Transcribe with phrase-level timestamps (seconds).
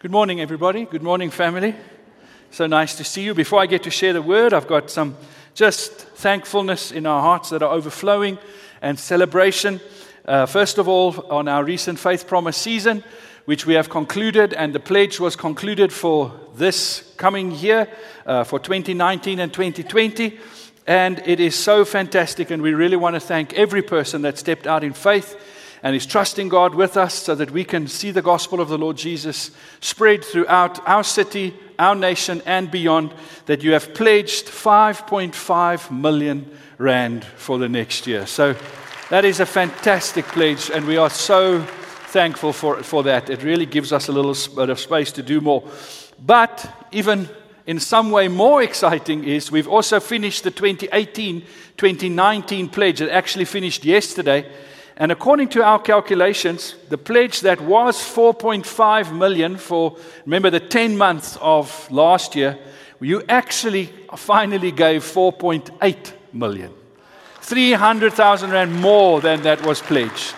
[0.00, 0.84] Good morning, everybody.
[0.84, 1.74] Good morning, family.
[2.52, 3.34] So nice to see you.
[3.34, 5.16] Before I get to share the word, I've got some
[5.54, 8.38] just thankfulness in our hearts that are overflowing
[8.80, 9.80] and celebration.
[10.24, 13.02] Uh, first of all, on our recent Faith Promise season,
[13.46, 17.88] which we have concluded, and the pledge was concluded for this coming year,
[18.24, 20.38] uh, for 2019 and 2020.
[20.86, 24.68] And it is so fantastic, and we really want to thank every person that stepped
[24.68, 25.36] out in faith
[25.82, 28.78] and is trusting God with us so that we can see the gospel of the
[28.78, 29.50] Lord Jesus
[29.80, 33.12] spread throughout our city, our nation, and beyond.
[33.46, 38.26] That you have pledged 5.5 million Rand for the next year.
[38.26, 38.54] So
[39.10, 43.30] that is a fantastic pledge, and we are so thankful for, for that.
[43.30, 45.68] It really gives us a little bit of space to do more.
[46.24, 47.28] But even
[47.66, 51.44] in some way more exciting is we've also finished the 2018
[51.76, 53.00] 2019 pledge.
[53.00, 54.50] It actually finished yesterday.
[55.00, 60.96] And according to our calculations, the pledge that was 4.5 million for, remember, the 10
[60.96, 62.58] months of last year,
[63.00, 66.74] you actually finally gave 4.8 million.
[67.42, 70.34] 300,000 Rand more than that was pledged.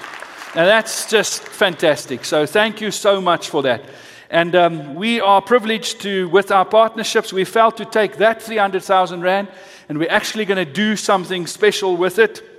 [0.54, 2.26] And that's just fantastic.
[2.26, 3.82] So thank you so much for that.
[4.28, 9.22] And um, we are privileged to, with our partnerships, we felt to take that 300,000
[9.22, 9.48] Rand
[9.88, 12.49] and we're actually going to do something special with it.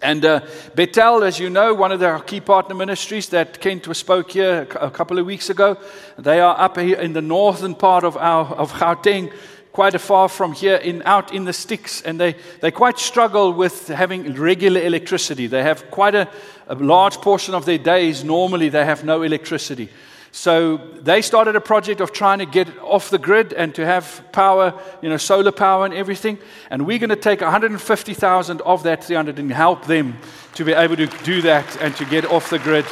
[0.00, 0.40] And uh,
[0.74, 4.90] Bethel, as you know, one of our key partner ministries that Kent spoke here a
[4.90, 5.76] couple of weeks ago,
[6.18, 9.32] they are up here in the northern part of, our, of Gauteng,
[9.72, 13.88] quite far from here, in, out in the sticks, and they, they quite struggle with
[13.88, 15.46] having regular electricity.
[15.46, 16.28] They have quite a,
[16.68, 19.88] a large portion of their days, normally, they have no electricity.
[20.34, 24.24] So they started a project of trying to get off the grid and to have
[24.32, 26.38] power, you know, solar power and everything.
[26.70, 30.16] And we're going to take 150,000 of that 300 and help them
[30.54, 32.86] to be able to do that and to get off the grid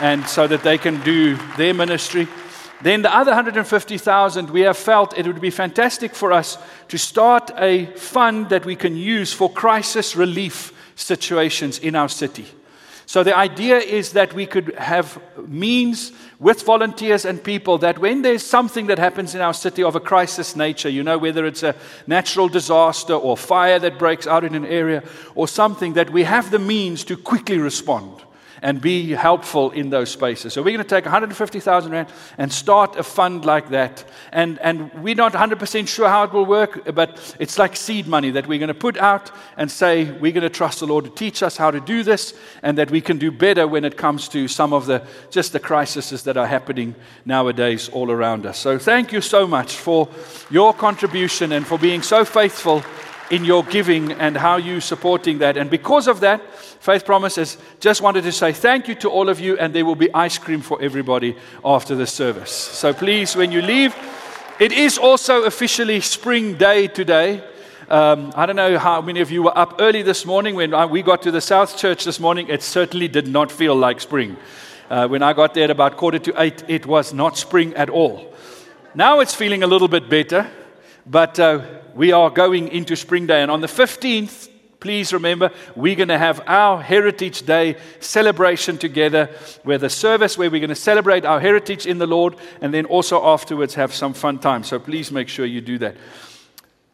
[0.00, 2.26] and so that they can do their ministry.
[2.82, 7.52] Then the other 150,000, we have felt it would be fantastic for us to start
[7.56, 12.46] a fund that we can use for crisis relief situations in our city.
[13.10, 18.22] So the idea is that we could have means with volunteers and people that when
[18.22, 21.62] there's something that happens in our city of a crisis nature, you know, whether it's
[21.62, 26.24] a natural disaster or fire that breaks out in an area or something, that we
[26.24, 28.22] have the means to quickly respond
[28.62, 30.52] and be helpful in those spaces.
[30.52, 34.04] So we're going to take 150,000 Rand and start a fund like that.
[34.32, 38.30] And, and we're not 100% sure how it will work, but it's like seed money
[38.32, 41.10] that we're going to put out and say, we're going to trust the Lord to
[41.10, 44.28] teach us how to do this and that we can do better when it comes
[44.28, 46.94] to some of the, just the crises that are happening
[47.24, 48.58] nowadays all around us.
[48.58, 50.08] So thank you so much for
[50.50, 52.82] your contribution and for being so faithful
[53.30, 55.56] in your giving and how you supporting that.
[55.56, 56.40] And because of that,
[56.80, 59.94] Faith Promises just wanted to say thank you to all of you, and there will
[59.94, 62.50] be ice cream for everybody after the service.
[62.50, 63.94] So please, when you leave,
[64.58, 67.42] it is also officially spring day today.
[67.88, 70.54] Um, I don't know how many of you were up early this morning.
[70.54, 74.00] When we got to the South Church this morning, it certainly did not feel like
[74.00, 74.36] spring.
[74.88, 77.90] Uh, when I got there at about quarter to eight, it was not spring at
[77.90, 78.34] all.
[78.94, 80.50] Now it's feeling a little bit better,
[81.10, 81.60] but uh,
[81.94, 83.42] we are going into spring day.
[83.42, 84.48] And on the 15th,
[84.78, 89.28] please remember, we're going to have our Heritage Day celebration together,
[89.64, 92.86] where the service where we're going to celebrate our heritage in the Lord, and then
[92.86, 94.62] also afterwards have some fun time.
[94.62, 95.96] So please make sure you do that.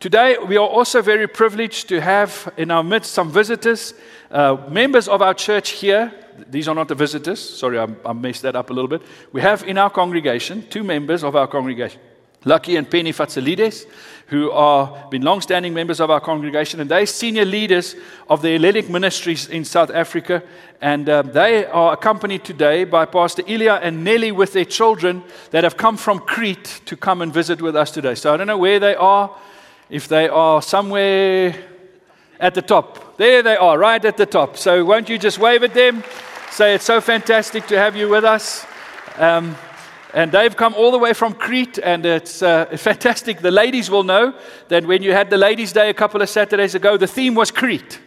[0.00, 3.94] Today, we are also very privileged to have in our midst some visitors,
[4.31, 6.12] uh, members of our church here.
[6.50, 7.41] These are not the visitors.
[7.41, 9.03] Sorry, I, I messed that up a little bit.
[9.32, 12.00] We have in our congregation two members of our congregation.
[12.45, 13.87] Lucky and Penny Fatsalides,
[14.29, 17.97] who are been long-standing members of our congregation, and they're senior leaders
[18.29, 20.43] of the Hellenic ministries in South Africa.
[20.81, 25.65] And uh, they are accompanied today by Pastor Ilya and Nelly with their children that
[25.65, 28.15] have come from Crete to come and visit with us today.
[28.15, 29.35] So I don't know where they are,
[29.91, 31.55] if they are somewhere
[32.39, 33.17] at the top.
[33.17, 34.57] There they are, right at the top.
[34.57, 36.05] So won't you just wave at them?
[36.51, 38.67] Say it's so fantastic to have you with us.
[39.17, 39.57] Um,
[40.16, 43.41] and they've come all the way from Crete, and it's uh, fantastic.
[43.41, 44.32] The ladies will know
[44.69, 47.50] that when you had the Ladies' Day a couple of Saturdays ago, the theme was
[47.50, 48.00] Crete.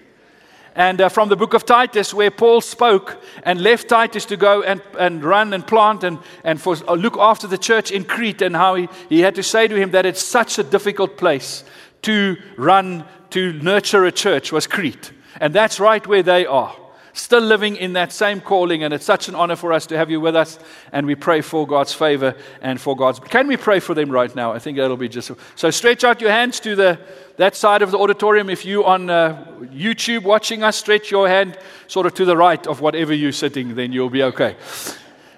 [0.73, 4.63] And uh, from the book of Titus, where Paul spoke and left Titus to go
[4.63, 8.41] and, and run and plant and, and for, uh, look after the church in Crete,
[8.41, 11.63] and how he, he had to say to him that it's such a difficult place
[12.01, 15.11] to run, to nurture a church, was Crete.
[15.39, 16.75] And that's right where they are
[17.13, 18.83] still living in that same calling.
[18.83, 20.59] And it's such an honor for us to have you with us.
[20.91, 23.19] And we pray for God's favor and for God's.
[23.19, 24.51] Can we pray for them right now?
[24.53, 25.31] I think that'll be just.
[25.55, 26.99] So stretch out your hands to the
[27.37, 28.49] that side of the auditorium.
[28.49, 31.57] If you on uh, YouTube watching us, stretch your hand
[31.87, 33.75] sort of to the right of whatever you're sitting.
[33.75, 34.57] Then you'll be okay.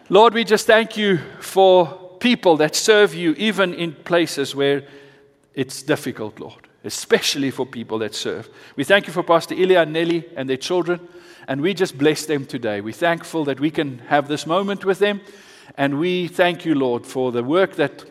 [0.10, 4.84] Lord, we just thank you for people that serve you, even in places where
[5.54, 8.50] it's difficult, Lord, especially for people that serve.
[8.76, 11.00] We thank you for Pastor Ilya and Nelly and their children,
[11.48, 12.82] and we just bless them today.
[12.82, 15.22] We're thankful that we can have this moment with them,
[15.78, 18.06] and we thank you, Lord, for the work that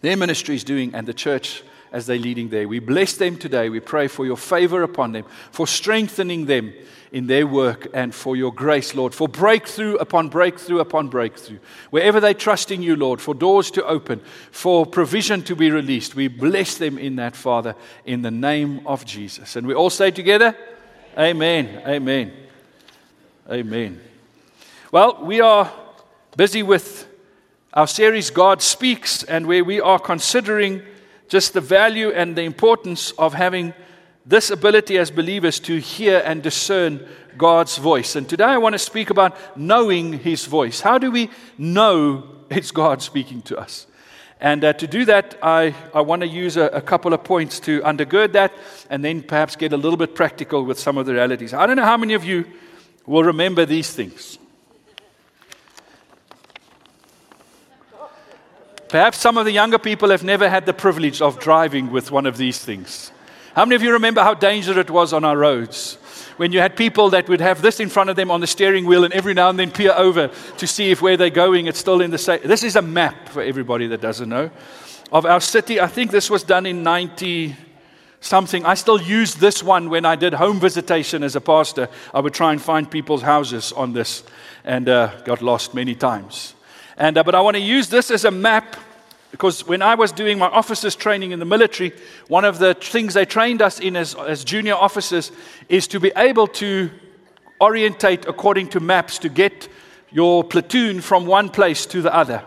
[0.00, 1.62] their ministry is doing and the church
[1.92, 2.68] as they're leading there.
[2.68, 3.68] We bless them today.
[3.68, 6.72] We pray for your favor upon them, for strengthening them
[7.10, 11.58] in their work, and for your grace, Lord, for breakthrough upon breakthrough upon breakthrough.
[11.90, 14.20] Wherever they trust in you, Lord, for doors to open,
[14.50, 17.74] for provision to be released, we bless them in that, Father,
[18.04, 19.56] in the name of Jesus.
[19.56, 20.54] And we all say together,
[21.16, 21.82] Amen.
[21.86, 22.32] Amen.
[23.50, 24.00] Amen.
[24.92, 25.72] Well, we are
[26.36, 27.08] busy with
[27.72, 30.82] our series, God Speaks, and where we are considering
[31.28, 33.74] just the value and the importance of having
[34.26, 38.16] this ability as believers to hear and discern God's voice.
[38.16, 40.80] And today I want to speak about knowing His voice.
[40.80, 43.86] How do we know it's God speaking to us?
[44.40, 47.58] And uh, to do that, I, I want to use a, a, couple of points
[47.60, 48.52] to undergird that
[48.88, 51.52] and then perhaps get a little bit practical with some of the realities.
[51.52, 52.44] I don't know how many of you
[53.04, 54.38] will remember these things.
[58.88, 62.26] Perhaps some of the younger people have never had the privilege of driving with one
[62.26, 63.12] of these things.
[63.54, 65.96] How many of you remember how dangerous it was on our roads?
[66.36, 68.86] When you had people that would have this in front of them on the steering
[68.86, 71.78] wheel and every now and then peer over to see if where they're going it's
[71.78, 72.40] still in the same.
[72.44, 74.50] This is a map for everybody that doesn't know
[75.12, 75.80] of our city.
[75.80, 77.56] I think this was done in 90
[78.20, 78.64] something.
[78.64, 81.88] I still use this one when I did home visitation as a pastor.
[82.14, 84.22] I would try and find people's houses on this
[84.64, 86.54] and uh, got lost many times.
[86.98, 88.76] And, uh, but I want to use this as a map
[89.30, 91.92] because when I was doing my officers training in the military,
[92.26, 95.30] one of the things they trained us in as, as junior officers
[95.68, 96.90] is to be able to
[97.60, 99.68] orientate according to maps to get
[100.10, 102.42] your platoon from one place to the other.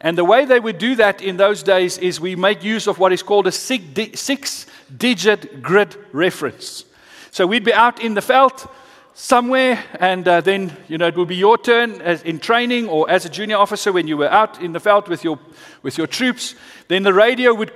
[0.00, 2.98] And the way they would do that in those days is we make use of
[2.98, 6.84] what is called a six digit grid reference.
[7.30, 8.68] So we'd be out in the veld
[9.14, 13.08] somewhere, and uh, then you know it will be your turn as in training or
[13.08, 15.38] as a junior officer when you were out in the veld with your
[15.82, 16.54] with your troops.
[16.88, 17.72] Then the radio would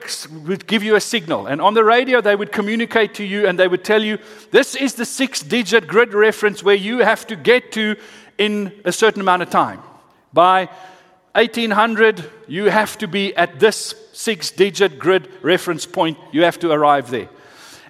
[0.47, 3.59] would give you a signal, and on the radio they would communicate to you, and
[3.59, 4.19] they would tell you
[4.51, 7.97] this is the six-digit grid reference where you have to get to
[8.37, 9.81] in a certain amount of time.
[10.33, 10.69] By
[11.35, 16.19] 1800, you have to be at this six-digit grid reference point.
[16.33, 17.29] You have to arrive there.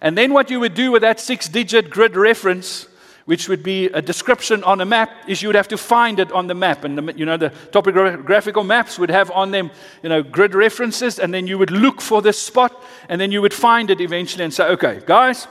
[0.01, 2.88] And then what you would do with that six-digit grid reference
[3.29, 6.33] which would be a description on a map, is you would have to find it
[6.33, 6.83] on the map.
[6.83, 9.71] And, the, you know, the topographical maps would have on them,
[10.03, 13.43] you know, grid references, and then you would look for this spot, and then you
[13.43, 15.47] would find it eventually and say, okay, guys,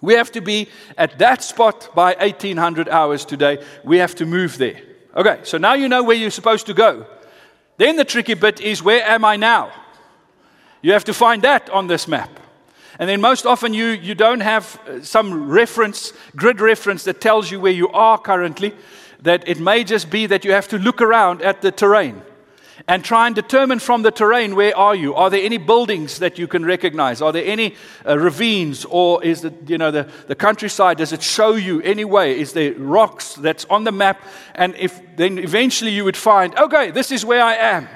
[0.00, 3.58] we have to be at that spot by 1800 hours today.
[3.82, 4.80] We have to move there.
[5.16, 7.06] Okay, so now you know where you're supposed to go.
[7.76, 9.72] Then the tricky bit is, where am I now?
[10.80, 12.38] You have to find that on this map.
[13.00, 17.50] And then most often you, you don't have uh, some reference, grid reference that tells
[17.50, 18.74] you where you are currently,
[19.22, 22.20] that it may just be that you have to look around at the terrain
[22.86, 25.14] and try and determine from the terrain where are you?
[25.14, 27.22] Are there any buildings that you can recognize?
[27.22, 27.74] Are there any
[28.06, 30.98] uh, ravines or is the you know the, the countryside?
[30.98, 34.22] Does it show you any way is there rocks that's on the map?
[34.54, 37.88] And if then eventually you would find okay this is where i am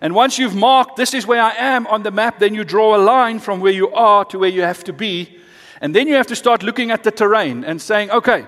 [0.00, 2.96] and once you've marked, this is where I am on the map, then you draw
[2.96, 5.38] a line from where you are to where you have to be.
[5.82, 8.46] And then you have to start looking at the terrain and saying, okay,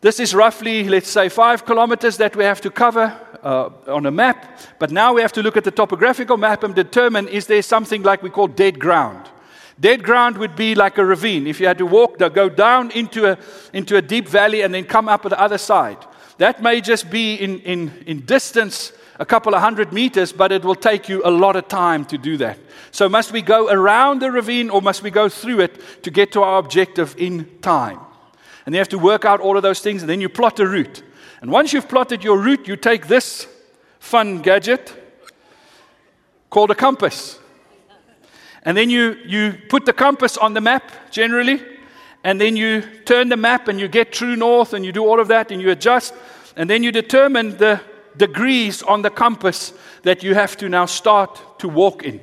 [0.00, 4.10] this is roughly, let's say, five kilometers that we have to cover uh, on a
[4.10, 4.60] map.
[4.78, 8.02] But now we have to look at the topographical map and determine is there something
[8.02, 9.28] like we call dead ground?
[9.80, 11.46] Dead ground would be like a ravine.
[11.46, 13.38] If you had to walk, go down into a,
[13.72, 15.98] into a deep valley and then come up at the other side.
[16.38, 20.64] That may just be in, in, in distance a couple of hundred meters, but it
[20.64, 22.58] will take you a lot of time to do that.
[22.92, 26.32] So, must we go around the ravine or must we go through it to get
[26.32, 27.98] to our objective in time?
[28.64, 30.66] And you have to work out all of those things, and then you plot a
[30.66, 31.02] route.
[31.40, 33.46] And once you've plotted your route, you take this
[33.98, 34.94] fun gadget
[36.50, 37.38] called a compass.
[38.62, 41.62] And then you, you put the compass on the map generally,
[42.24, 45.20] and then you turn the map and you get true north and you do all
[45.20, 46.14] of that and you adjust,
[46.56, 47.80] and then you determine the
[48.18, 49.72] degrees on the compass
[50.02, 52.20] that you have to now start to walk in.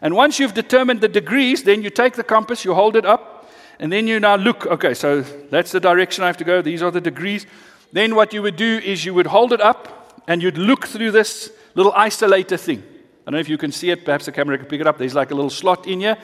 [0.00, 3.50] And once you've determined the degrees, then you take the compass, you hold it up,
[3.78, 6.82] and then you now look, okay, so that's the direction I have to go, these
[6.82, 7.46] are the degrees.
[7.92, 11.12] Then what you would do is you would hold it up and you'd look through
[11.12, 12.82] this little isolator thing.
[12.82, 14.98] I don't know if you can see it, perhaps the camera can pick it up.
[14.98, 16.16] There's like a little slot in here.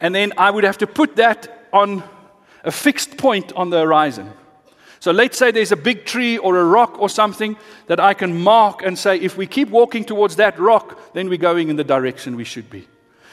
[0.00, 2.02] And then I would have to put that on
[2.64, 4.32] a fixed point on the horizon.
[5.00, 8.40] So let's say there's a big tree or a rock or something that I can
[8.40, 11.84] mark and say, if we keep walking towards that rock, then we're going in the
[11.84, 12.88] direction we should be.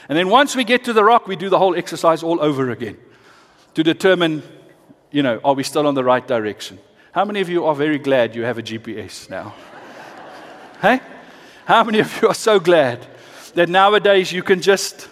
[0.08, 2.70] And then once we get to the rock, we do the whole exercise all over
[2.70, 2.98] again
[3.74, 4.44] to determine,
[5.12, 6.78] you know, are we still on the right direction?
[7.12, 9.56] How many of you are very glad you have a GPS now?
[10.82, 11.00] hey?
[11.66, 13.08] How many of you are so glad
[13.56, 15.10] that nowadays you can just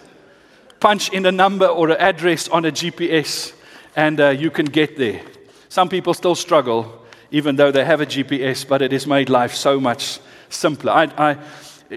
[0.78, 3.54] punch in a number or an address on a GPS
[3.96, 5.20] and uh, you can get there?
[5.74, 7.02] Some people still struggle,
[7.32, 10.92] even though they have a GPS, but it has made life so much simpler.
[10.92, 11.36] I, I,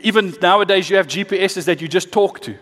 [0.01, 2.57] even nowadays, you have GPSs that you just talk to.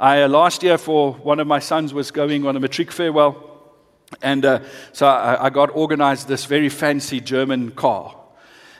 [0.00, 3.36] I, uh, last year, for one of my sons was going on a matric farewell,
[4.22, 4.60] and uh,
[4.94, 8.16] so I, I got organized this very fancy German car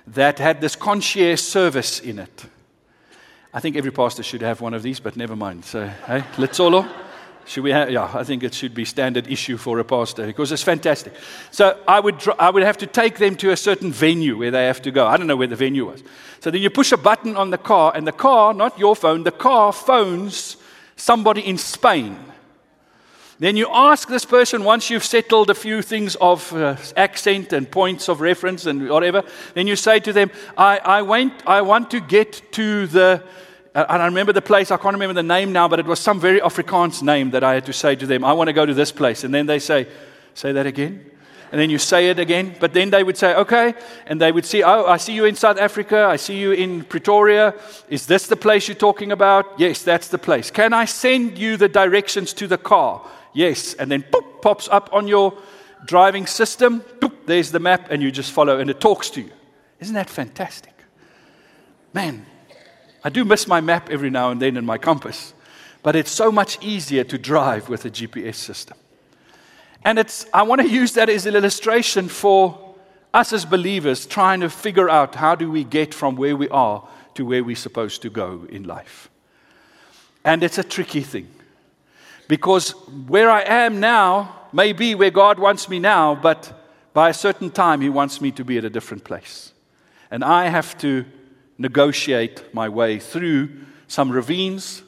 [0.07, 2.47] that had this concierge service in it.
[3.53, 5.67] I think every pastor should have one of these, but never mind.
[5.67, 6.87] So, hey, let's all.
[7.49, 10.53] Should we have, yeah, I think it should be standard issue for a pastor because
[10.53, 11.15] it's fantastic.
[11.51, 14.67] So I would, I would have to take them to a certain venue where they
[14.67, 15.07] have to go.
[15.07, 16.03] I don't know where the venue was.
[16.41, 19.25] So then you push a button on the car, and the car, not your phone,
[19.25, 20.59] the car phones
[20.97, 22.19] somebody in Spain.
[23.39, 27.71] Then you ask this person, once you've settled a few things of uh, accent and
[27.71, 29.23] points of reference and whatever,
[29.55, 33.23] then you say to them, I, I, went, I want to get to the
[33.89, 36.19] and I remember the place, I can't remember the name now, but it was some
[36.19, 38.75] very Afrikaans name that I had to say to them, I want to go to
[38.75, 39.25] this place.
[39.25, 39.87] And then they say,
[40.35, 41.11] Say that again.
[41.51, 42.55] And then you say it again.
[42.61, 43.75] But then they would say, Okay.
[44.07, 46.07] And they would see, Oh, I see you in South Africa.
[46.09, 47.55] I see you in Pretoria.
[47.89, 49.59] Is this the place you're talking about?
[49.59, 50.51] Yes, that's the place.
[50.51, 53.07] Can I send you the directions to the car?
[53.35, 53.75] Yes.
[53.75, 55.37] And then poop, pops up on your
[55.85, 56.81] driving system.
[56.81, 59.31] Poop, there's the map, and you just follow, and it talks to you.
[59.81, 60.75] Isn't that fantastic?
[61.93, 62.27] Man,
[63.05, 65.35] I do miss my map every now and then and my compass,
[65.83, 68.77] but it's so much easier to drive with a GPS system.
[69.85, 72.75] And it's, I want to use that as an illustration for
[73.15, 76.87] us as believers trying to figure out how do we get from where we are
[77.15, 79.09] to where we're supposed to go in life.
[80.25, 81.29] And it's a tricky thing
[82.27, 82.71] because
[83.07, 86.53] where I am now may be where God wants me now, but
[86.93, 89.53] by a certain time, He wants me to be at a different place.
[90.11, 91.05] And I have to
[91.59, 93.51] negotiate my way through
[93.89, 94.83] some ravines,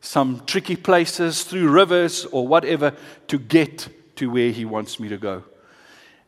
[0.00, 2.94] some tricky places, through rivers or whatever
[3.28, 5.44] to get to where He wants me to go.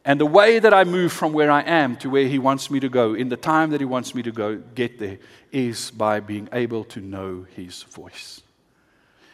[0.04, 2.80] And the way that I move from where I am to where He wants me
[2.80, 5.18] to go, in the time that He wants me to go, get there,
[5.50, 8.42] is by being able to know His voice.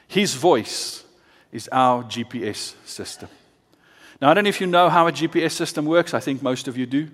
[0.06, 1.04] His voice
[1.52, 3.28] is our GPS system.
[4.20, 6.14] Now, I don't know if you know how a GPS system works.
[6.14, 7.08] I think most of you do.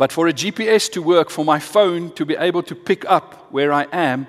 [0.00, 3.52] But for a GPS to work, for my phone to be able to pick up
[3.52, 4.26] where I am,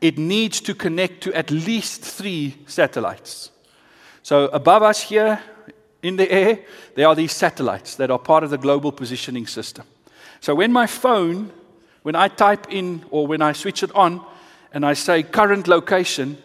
[0.00, 3.52] it needs to connect to at least three satellites.
[4.24, 5.40] So above us here
[6.02, 6.58] in the air,
[6.96, 9.86] there are these satellites that are part of the global positioning system.
[10.40, 11.52] So when my phone,
[12.02, 14.26] when I type in or when I switch it on
[14.72, 16.36] and I say current location,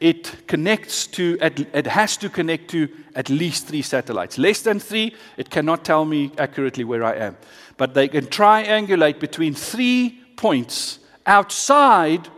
[0.00, 4.38] it connects to, it has to connect to at least three satellites.
[4.38, 7.36] Less than three, it cannot tell me accurately where I am
[7.82, 12.28] but they can triangulate between three points outside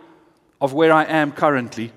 [0.58, 1.92] of where I am currently.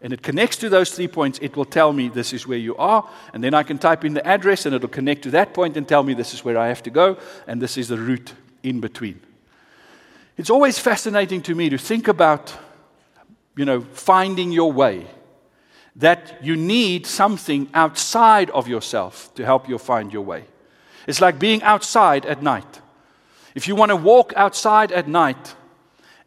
[0.00, 1.40] And it connects to those three points.
[1.42, 3.10] It will tell me this is where you are.
[3.34, 5.88] And then I can type in the address and it'll connect to that point and
[5.88, 7.18] tell me this is where I have to go.
[7.48, 9.20] And this is the route in between.
[10.36, 12.54] It's always fascinating to me to think about,
[13.56, 15.08] you know, finding your way.
[15.96, 20.44] That you need something outside of yourself to help you find your way.
[21.06, 22.80] It's like being outside at night.
[23.54, 25.54] If you want to walk outside at night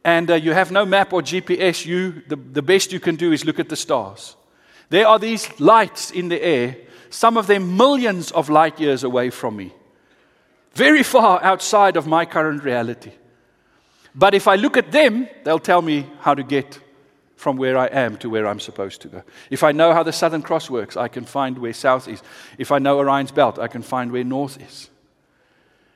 [0.04, 3.32] and uh, you have no map or GPS, you, the, the best you can do
[3.32, 4.36] is look at the stars.
[4.90, 6.78] There are these lights in the air,
[7.10, 9.74] some of them millions of light years away from me,
[10.74, 13.12] very far outside of my current reality.
[14.16, 16.80] But if I look at them, they'll tell me how to get
[17.40, 19.24] from where I am to where I'm supposed to go.
[19.50, 22.22] If I know how the Southern Cross works, I can find where South is.
[22.58, 24.90] If I know Orion's Belt, I can find where North is.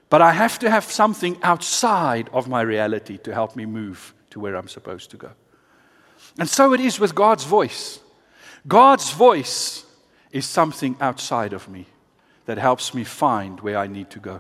[0.10, 4.40] But I have to have something outside of my reality to help me move to
[4.40, 5.32] where I'm supposed to go.
[6.40, 8.00] And so it is with God's voice.
[8.66, 9.86] God's voice
[10.32, 11.88] is something outside of me
[12.46, 14.40] that helps me find where I need to go.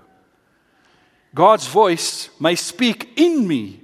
[1.35, 3.81] God's voice may speak in me,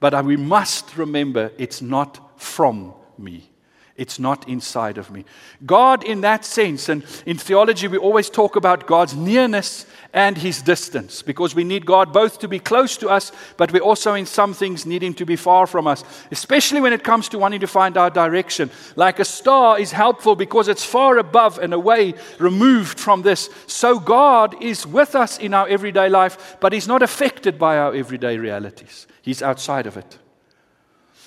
[0.00, 3.50] but we must remember it's not from me.
[3.98, 5.24] It's not inside of me.
[5.66, 10.62] God, in that sense, and in theology, we always talk about God's nearness and his
[10.62, 14.24] distance because we need God both to be close to us, but we also, in
[14.24, 17.58] some things, need him to be far from us, especially when it comes to wanting
[17.58, 18.70] to find our direction.
[18.94, 23.50] Like a star is helpful because it's far above and away, removed from this.
[23.66, 27.92] So God is with us in our everyday life, but he's not affected by our
[27.92, 30.18] everyday realities, he's outside of it.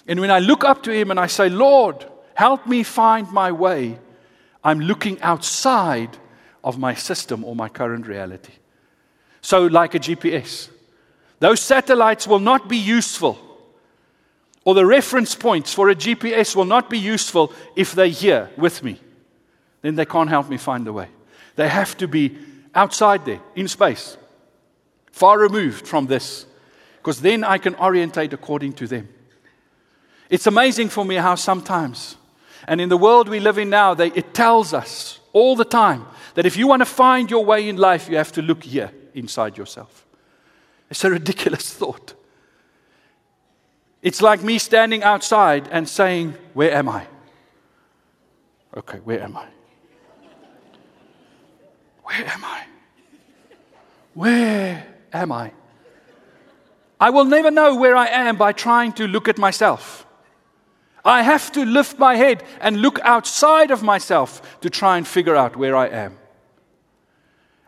[0.08, 2.06] And when I look up to him and I say, Lord,
[2.42, 4.00] Help me find my way.
[4.64, 6.18] I'm looking outside
[6.64, 8.54] of my system or my current reality.
[9.42, 10.70] So, like a GPS,
[11.40, 13.38] those satellites will not be useful,
[14.64, 18.84] or the reference points for a GPS will not be useful if they're here with
[18.84, 19.00] me.
[19.82, 21.10] Then they can't help me find the way.
[21.56, 22.38] They have to be
[22.74, 24.18] outside there, in space,
[25.12, 26.46] far removed from this,
[26.98, 29.10] because then I can orientate according to them.
[30.32, 32.18] It's amazing for me how sometimes
[32.68, 36.06] and in the world we live in now, they, it tells us all the time
[36.36, 38.92] that if you want to find your way in life, you have to look here
[39.14, 40.06] inside yourself.
[40.90, 42.14] It's a ridiculous thought.
[44.02, 47.08] It's like me standing outside and saying, Where am I?
[48.76, 49.48] Okay, where am I?
[52.04, 52.64] Where am I?
[54.14, 55.52] Where am I?
[57.00, 60.06] I will never know where I am by trying to look at myself.
[61.04, 65.36] I have to lift my head and look outside of myself to try and figure
[65.36, 66.18] out where I am.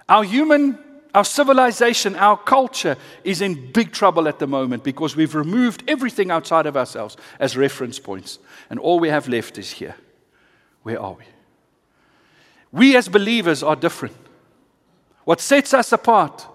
[0.07, 0.77] Our human,
[1.15, 6.29] our civilization, our culture is in big trouble at the moment because we've removed everything
[6.29, 8.39] outside of ourselves as reference points.
[8.69, 9.95] And all we have left is here.
[10.83, 11.23] Where are we?
[12.71, 14.15] We as believers are different.
[15.23, 16.47] What sets us apart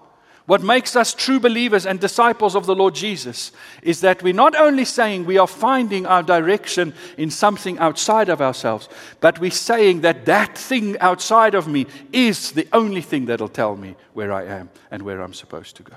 [0.49, 3.51] what makes us true believers and disciples of the Lord Jesus
[3.83, 8.41] is that we're not only saying we are finding our direction in something outside of
[8.41, 8.89] ourselves,
[9.19, 13.75] but we're saying that that thing outside of me is the only thing that'll tell
[13.75, 15.93] me where I am and where I'm supposed to go.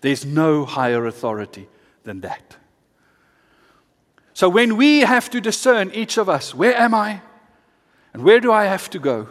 [0.00, 1.68] There's no higher authority
[2.04, 2.56] than that.
[4.32, 7.20] So when we have to discern, each of us, where am I
[8.14, 9.28] and where do I have to go?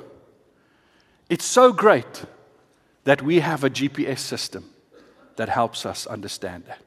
[1.31, 2.25] It's so great
[3.03, 4.69] that we have a GPS system
[5.35, 6.79] that helps us understand that.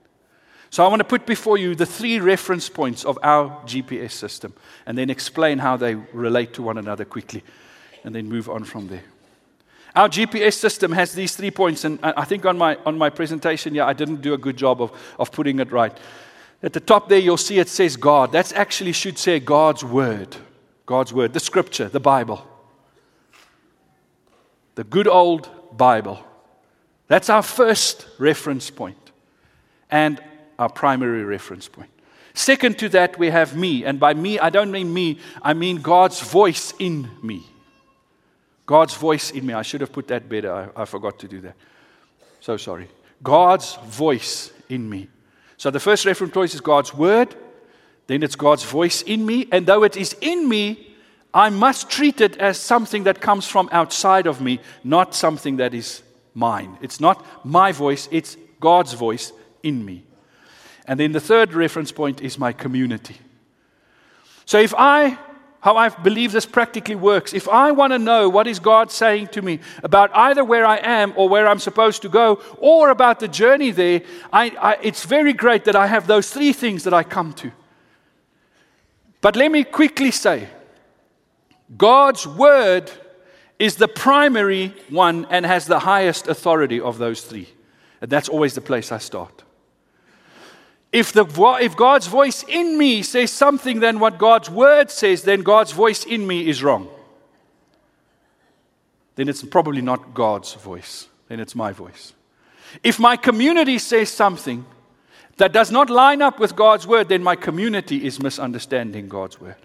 [0.71, 4.53] So, I want to put before you the three reference points of our GPS system
[4.85, 7.43] and then explain how they relate to one another quickly
[8.05, 9.05] and then move on from there.
[9.95, 13.75] Our GPS system has these three points, and I think on my, on my presentation,
[13.75, 15.97] yeah, I didn't do a good job of, of putting it right.
[16.63, 18.33] At the top there, you'll see it says God.
[18.33, 20.37] That actually should say God's Word.
[20.85, 22.47] God's Word, the Scripture, the Bible.
[24.75, 26.19] The good old Bible.
[27.08, 29.12] That's our first reference point
[29.91, 30.21] and
[30.58, 31.91] our primary reference point.
[32.34, 33.84] Second to that, we have me.
[33.84, 37.43] And by me, I don't mean me, I mean God's voice in me.
[38.67, 39.54] God's voice in me.
[39.54, 40.52] I should have put that better.
[40.52, 41.54] I, I forgot to do that.
[42.41, 42.89] So sorry.
[43.23, 45.08] God's voice in me.
[45.56, 47.34] So the first reference point is God's word.
[48.06, 49.49] Then it's God's voice in me.
[49.50, 50.86] And though it is in me,
[51.37, 55.75] I must treat it as something that comes from outside of me, not something that
[55.75, 56.79] is mine.
[56.81, 60.03] It's not my voice, it's God's voice in me.
[60.87, 63.17] And then the third reference point is my community.
[64.47, 65.19] So if I
[65.61, 67.35] how I believe this practically works.
[67.35, 70.77] If I want to know what is God saying to me about either where I
[70.77, 75.05] am or where I'm supposed to go, or about the journey there, I, I, it's
[75.05, 77.51] very great that I have those three things that I come to.
[79.21, 80.49] But let me quickly say
[81.76, 82.91] God's word
[83.59, 87.49] is the primary one and has the highest authority of those three.
[88.00, 89.43] And that's always the place I start.
[90.93, 91.25] If, the,
[91.61, 96.05] if God's voice in me says something than what God's word says, then God's voice
[96.05, 96.89] in me is wrong.
[99.17, 102.13] Then it's probably not God's voice, then it's my voice.
[102.83, 104.65] If my community says something
[105.39, 109.57] that does not line up with God's word, then my community is misunderstanding God's word.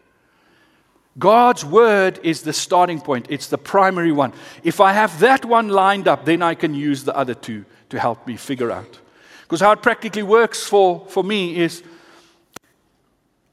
[1.19, 4.33] God's word is the starting point, it's the primary one.
[4.63, 7.99] If I have that one lined up, then I can use the other two to
[7.99, 8.99] help me figure out.
[9.41, 11.83] Because how it practically works for, for me is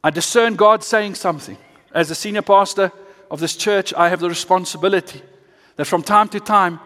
[0.05, 1.59] I discern God saying something.
[1.93, 2.93] As a senior pastor
[3.31, 5.23] of this church, I have the responsibility
[5.77, 6.79] that from time to time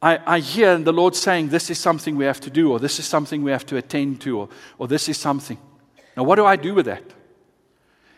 [0.00, 2.98] I, I hear the Lord saying, This is something we have to do, or this
[2.98, 5.58] is something we have to attend to, or, or this is something.
[6.16, 7.04] Now, what do I do with that?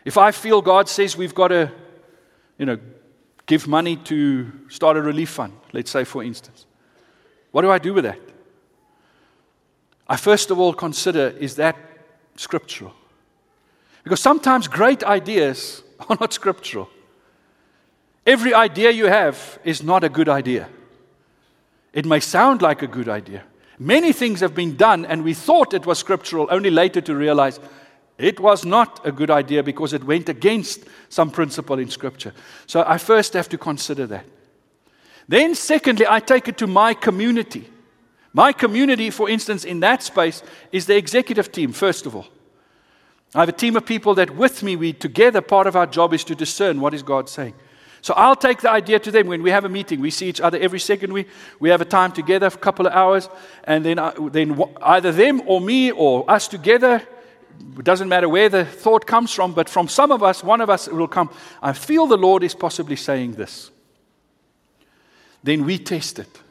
[0.05, 1.71] If I feel God says we've got to,
[2.59, 2.77] you know,
[3.47, 6.65] give money to start a relief fund, let's say for instance,
[7.51, 8.19] what do I do with that?
[10.07, 11.75] I first of all consider is that
[12.35, 12.93] scriptural?
[14.03, 16.89] Because sometimes great ideas are not scriptural.
[18.25, 20.69] Every idea you have is not a good idea.
[21.93, 23.43] It may sound like a good idea.
[23.79, 27.59] Many things have been done, and we thought it was scriptural, only later to realize
[28.17, 32.33] it was not a good idea because it went against some principle in Scripture.
[32.65, 34.25] So I first have to consider that.
[35.27, 37.69] Then, secondly, I take it to my community.
[38.33, 42.27] My community, for instance, in that space, is the executive team, first of all.
[43.33, 46.13] I have a team of people that with me, we together, part of our job
[46.13, 47.53] is to discern what is God saying.
[48.01, 49.99] So I'll take the idea to them when we have a meeting.
[49.99, 51.27] We see each other every second week.
[51.59, 53.27] We have a time together a couple of hours,
[53.63, 57.01] and then, uh, then either them or me or us together.
[57.77, 60.69] It doesn't matter where the thought comes from, but from some of us, one of
[60.69, 61.29] us will come.
[61.61, 63.71] I feel the Lord is possibly saying this.
[65.43, 66.41] Then we test it.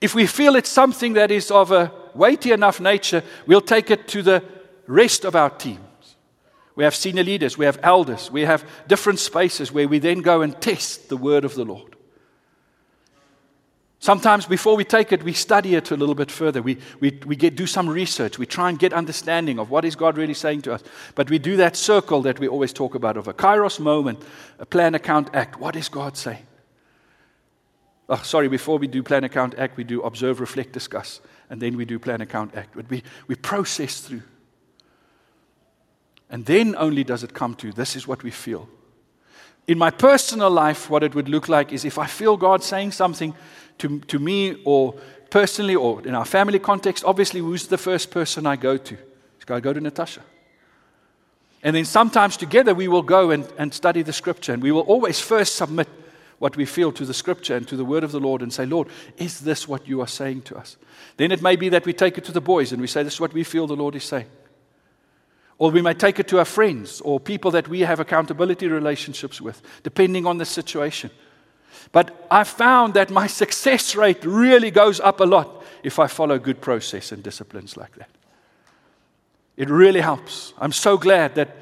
[0.00, 4.08] If we feel it's something that is of a weighty enough nature, we'll take it
[4.08, 4.44] to the
[4.86, 5.80] rest of our teams.
[6.74, 10.42] We have senior leaders, we have elders, we have different spaces where we then go
[10.42, 11.95] and test the word of the Lord.
[13.98, 16.60] Sometimes before we take it, we study it a little bit further.
[16.60, 18.38] We, we, we get, do some research.
[18.38, 20.82] We try and get understanding of what is God really saying to us.
[21.14, 24.22] But we do that circle that we always talk about of a kairos moment,
[24.58, 25.58] a plan, account, act.
[25.58, 26.46] What is God saying?
[28.08, 31.20] Oh, sorry, before we do plan, account, act, we do observe, reflect, discuss.
[31.48, 32.74] And then we do plan, account, act.
[32.76, 34.22] But we, we process through.
[36.28, 38.68] And then only does it come to this is what we feel.
[39.66, 42.92] In my personal life, what it would look like is if I feel God saying
[42.92, 43.34] something
[43.78, 44.94] to, to me or
[45.30, 48.96] personally or in our family context, obviously, who's the first person I go to?
[49.48, 50.22] I go to Natasha.
[51.62, 54.82] And then sometimes together we will go and, and study the scripture, and we will
[54.82, 55.88] always first submit
[56.38, 58.66] what we feel to the scripture and to the word of the Lord and say,
[58.66, 60.76] Lord, is this what you are saying to us?
[61.16, 63.14] Then it may be that we take it to the boys and we say, This
[63.14, 64.26] is what we feel the Lord is saying.
[65.58, 69.40] Or we may take it to our friends or people that we have accountability relationships
[69.40, 71.10] with, depending on the situation.
[71.96, 76.38] But I found that my success rate really goes up a lot if I follow
[76.38, 78.10] good process and disciplines like that.
[79.56, 80.52] It really helps.
[80.58, 81.56] I'm so glad that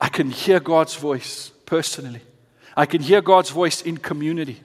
[0.00, 2.22] I can hear God's voice personally.
[2.74, 4.62] I can hear God's voice in community,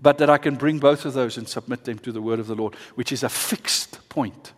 [0.00, 2.46] but that I can bring both of those and submit them to the word of
[2.46, 4.54] the Lord, which is a fixed point.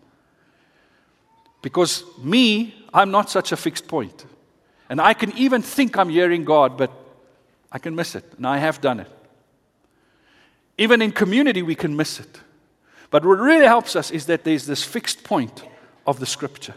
[1.62, 4.24] Because me, I'm not such a fixed point.
[4.88, 6.92] And I can even think I'm hearing God, but
[7.72, 8.34] I can miss it.
[8.36, 9.10] And I have done it.
[10.78, 12.40] Even in community, we can miss it.
[13.10, 15.62] But what really helps us is that there's this fixed point
[16.06, 16.74] of the scripture.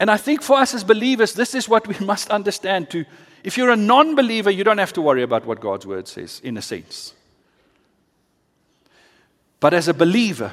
[0.00, 3.04] And I think for us as believers, this is what we must understand too.
[3.44, 6.40] If you're a non believer, you don't have to worry about what God's word says,
[6.42, 7.14] in a sense.
[9.60, 10.52] But as a believer,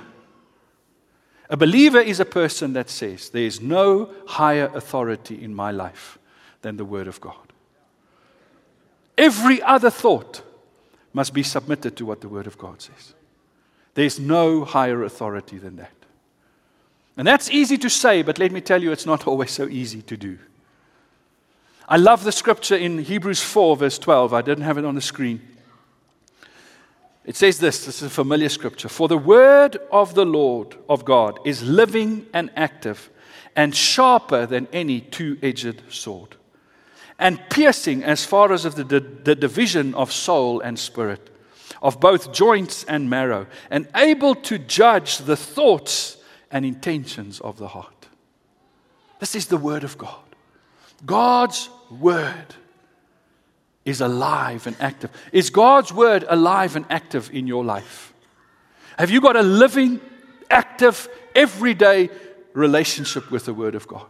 [1.49, 6.17] a believer is a person that says, There is no higher authority in my life
[6.61, 7.53] than the Word of God.
[9.17, 10.41] Every other thought
[11.15, 13.13] must be submitted to what the Word of God says.
[13.93, 15.93] There's no higher authority than that.
[17.15, 20.01] And that's easy to say, but let me tell you, it's not always so easy
[20.01, 20.37] to do.
[21.87, 24.33] I love the scripture in Hebrews 4, verse 12.
[24.33, 25.39] I didn't have it on the screen.
[27.23, 28.89] It says this this is a familiar scripture.
[28.89, 33.09] For the word of the Lord of God is living and active
[33.55, 36.35] and sharper than any two edged sword,
[37.17, 41.29] and piercing as far as of the, the, the division of soul and spirit,
[41.81, 46.17] of both joints and marrow, and able to judge the thoughts
[46.51, 48.07] and intentions of the heart.
[49.19, 50.19] This is the word of God.
[51.05, 52.55] God's word
[53.85, 55.11] is alive and active.
[55.31, 58.13] Is God's word alive and active in your life?
[58.97, 60.01] Have you got a living,
[60.49, 62.09] active, everyday
[62.53, 64.07] relationship with the word of God?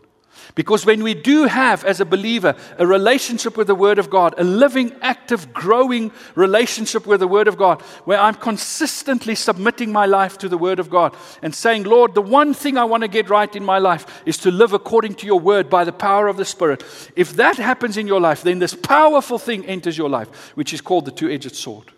[0.55, 4.33] Because when we do have, as a believer, a relationship with the Word of God,
[4.37, 10.05] a living, active, growing relationship with the Word of God, where I'm consistently submitting my
[10.05, 13.09] life to the Word of God and saying, Lord, the one thing I want to
[13.09, 16.29] get right in my life is to live according to your Word by the power
[16.29, 16.85] of the Spirit.
[17.17, 20.79] If that happens in your life, then this powerful thing enters your life, which is
[20.79, 21.91] called the two edged sword.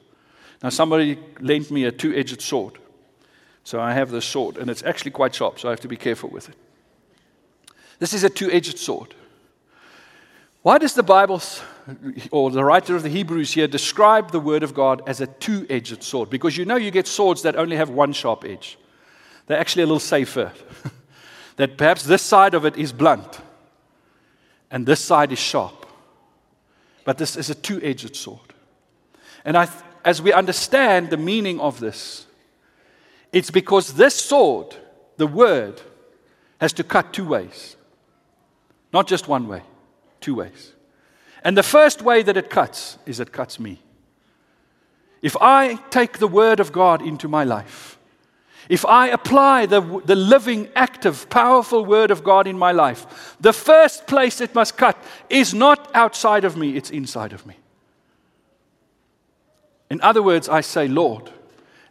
[0.63, 2.79] Now, somebody lent me a two edged sword.
[3.63, 5.97] So I have this sword, and it's actually quite sharp, so I have to be
[5.97, 6.55] careful with it.
[7.99, 9.13] This is a two edged sword.
[10.61, 11.41] Why does the Bible,
[12.31, 15.65] or the writer of the Hebrews here, describe the Word of God as a two
[15.69, 16.29] edged sword?
[16.29, 18.77] Because you know you get swords that only have one sharp edge.
[19.45, 20.51] They're actually a little safer.
[21.55, 23.39] that perhaps this side of it is blunt
[24.71, 25.85] and this side is sharp.
[27.03, 28.53] But this is a two edged sword.
[29.45, 29.69] And I,
[30.03, 32.25] as we understand the meaning of this,
[33.31, 34.75] it's because this sword,
[35.17, 35.81] the Word,
[36.59, 37.75] has to cut two ways.
[38.93, 39.63] Not just one way,
[40.21, 40.73] two ways.
[41.43, 43.81] And the first way that it cuts is it cuts me.
[45.21, 47.97] If I take the Word of God into my life,
[48.69, 53.53] if I apply the, the living, active, powerful Word of God in my life, the
[53.53, 57.55] first place it must cut is not outside of me, it's inside of me.
[59.89, 61.31] In other words, I say, Lord,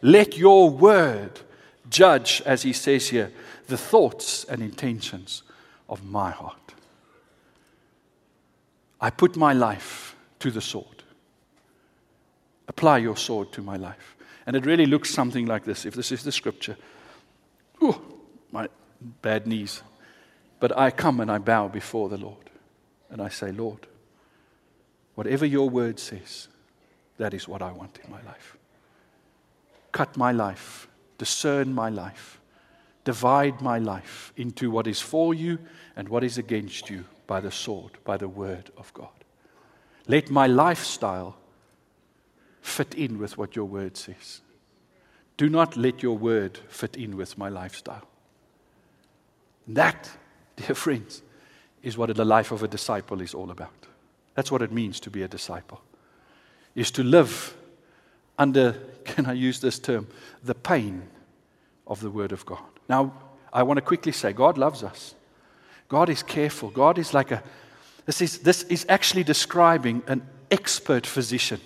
[0.03, 1.41] let your Word
[1.89, 3.33] judge, as he says here,
[3.69, 5.43] the thoughts and intentions
[5.89, 6.66] of my heart.
[9.01, 11.05] I put my life to the sword.
[12.69, 14.17] Apply your sword to my life.
[14.47, 16.77] And it really looks something like this, if this is the scripture.
[17.83, 18.01] Ooh,
[18.53, 18.69] my
[19.23, 19.83] bad knees.
[20.61, 22.51] But I come and I bow before the Lord.
[23.11, 23.87] And I say, Lord,
[25.15, 26.49] whatever your word says,
[27.19, 28.57] that is what I want in my life.
[29.93, 32.41] Cut my life, discern my life,
[33.05, 35.59] divide my life into what is for you
[35.97, 39.09] and what is against you by the sword, by the word of God.
[40.07, 41.37] Let my lifestyle
[42.61, 44.41] fit in with what your word says.
[45.37, 48.07] Do not let your word fit in with my lifestyle.
[49.69, 50.11] That,
[50.57, 51.23] dear friends,
[51.83, 53.87] is what the life of a disciple is all about.
[54.35, 55.81] That's what it means to be a disciple.
[56.75, 57.57] Is to live
[58.39, 58.73] under,
[59.05, 60.07] can I use this term,
[60.43, 61.03] the pain
[61.87, 62.59] of the word of God.
[62.89, 63.13] Now,
[63.53, 65.15] I want to quickly say God loves us.
[65.89, 66.71] God is careful.
[66.71, 67.43] God is like a,
[68.07, 71.61] this is, this is actually describing an expert physician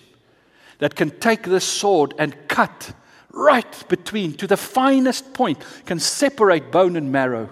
[0.79, 2.93] that can take this sword and cut
[3.33, 7.51] right between to the finest point, can separate bone and marrow,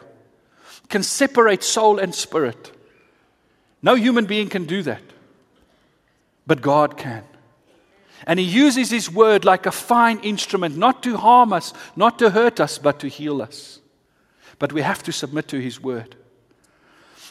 [0.88, 2.72] can separate soul and spirit.
[3.82, 5.02] No human being can do that,
[6.46, 7.24] but God can.
[8.26, 12.30] And He uses His word like a fine instrument, not to harm us, not to
[12.30, 13.80] hurt us, but to heal us.
[14.58, 16.16] But we have to submit to His word.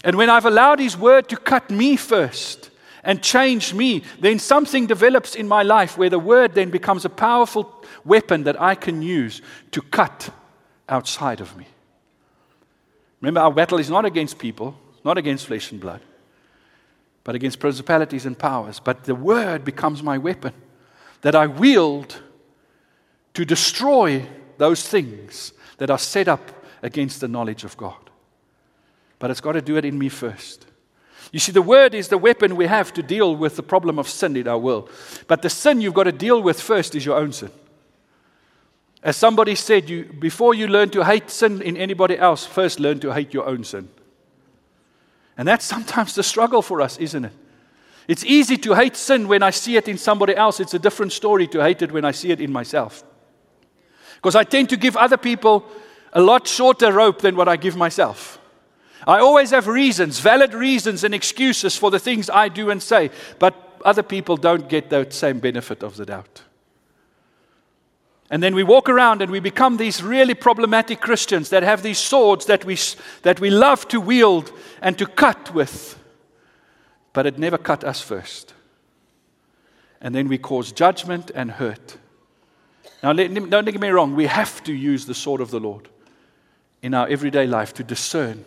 [0.03, 2.69] And when I've allowed His word to cut me first
[3.03, 7.09] and change me, then something develops in my life where the word then becomes a
[7.09, 10.29] powerful weapon that I can use to cut
[10.89, 11.65] outside of me.
[13.21, 16.01] Remember, our battle is not against people, not against flesh and blood,
[17.23, 18.79] but against principalities and powers.
[18.79, 20.53] But the word becomes my weapon
[21.21, 22.21] that I wield
[23.33, 24.25] to destroy
[24.57, 26.51] those things that are set up
[26.83, 28.06] against the knowledge of God
[29.19, 30.65] but it's got to do it in me first.
[31.31, 34.07] You see, the word is the weapon we have to deal with the problem of
[34.07, 34.89] sin in our world.
[35.27, 37.51] But the sin you've got to deal with first is your own sin.
[39.03, 42.99] As somebody said, you, before you learn to hate sin in anybody else, first learn
[43.01, 43.89] to hate your own sin.
[45.37, 47.33] And that's sometimes the struggle for us, isn't it?
[48.07, 50.59] It's easy to hate sin when I see it in somebody else.
[50.59, 53.03] It's a different story to hate it when I see it in myself.
[54.15, 55.65] Because I tend to give other people
[56.13, 58.39] a lot shorter rope than what I give myself.
[59.05, 63.11] I always have reasons, valid reasons, and excuses for the things I do and say,
[63.39, 63.53] but
[63.85, 66.41] other people don't get that same benefit of the doubt.
[68.29, 71.99] And then we walk around and we become these really problematic Christians that have these
[71.99, 72.77] swords that we,
[73.21, 75.97] that we love to wield and to cut with.
[77.13, 78.53] But it never cut us first.
[80.01, 81.97] And then we cause judgment and hurt.
[83.01, 85.87] Now, don't get me wrong, we have to use the sword of the Lord
[86.81, 88.43] in our everyday life to discern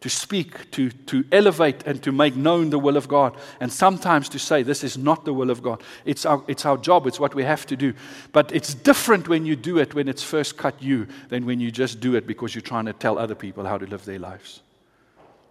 [0.00, 3.36] to speak, to, to elevate, and to make known the will of God.
[3.58, 5.82] And sometimes to say, This is not the will of God.
[6.04, 7.94] It's our, it's our job, it's what we have to do.
[8.32, 11.70] But it's different when you do it when it's first cut you than when you
[11.72, 14.62] just do it because you're trying to tell other people how to live their lives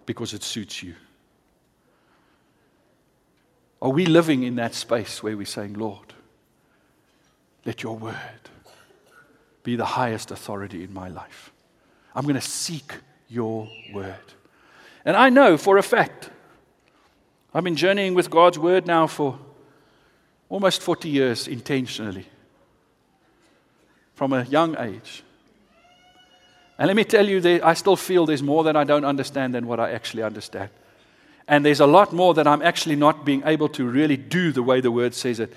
[0.06, 0.96] because it suits you.
[3.82, 6.14] Are we living in that space where we're saying, Lord,
[7.66, 8.16] let your word
[9.64, 11.52] be the highest authority in my life?
[12.16, 12.94] I'm going to seek
[13.28, 14.16] your word.
[15.08, 16.30] And I know for a fact,
[17.54, 19.40] I've been journeying with God's word now for
[20.50, 22.26] almost 40 years intentionally,
[24.16, 25.24] from a young age.
[26.78, 29.66] And let me tell you, I still feel there's more that I don't understand than
[29.66, 30.72] what I actually understand.
[31.48, 34.62] And there's a lot more that I'm actually not being able to really do the
[34.62, 35.54] way the word says it.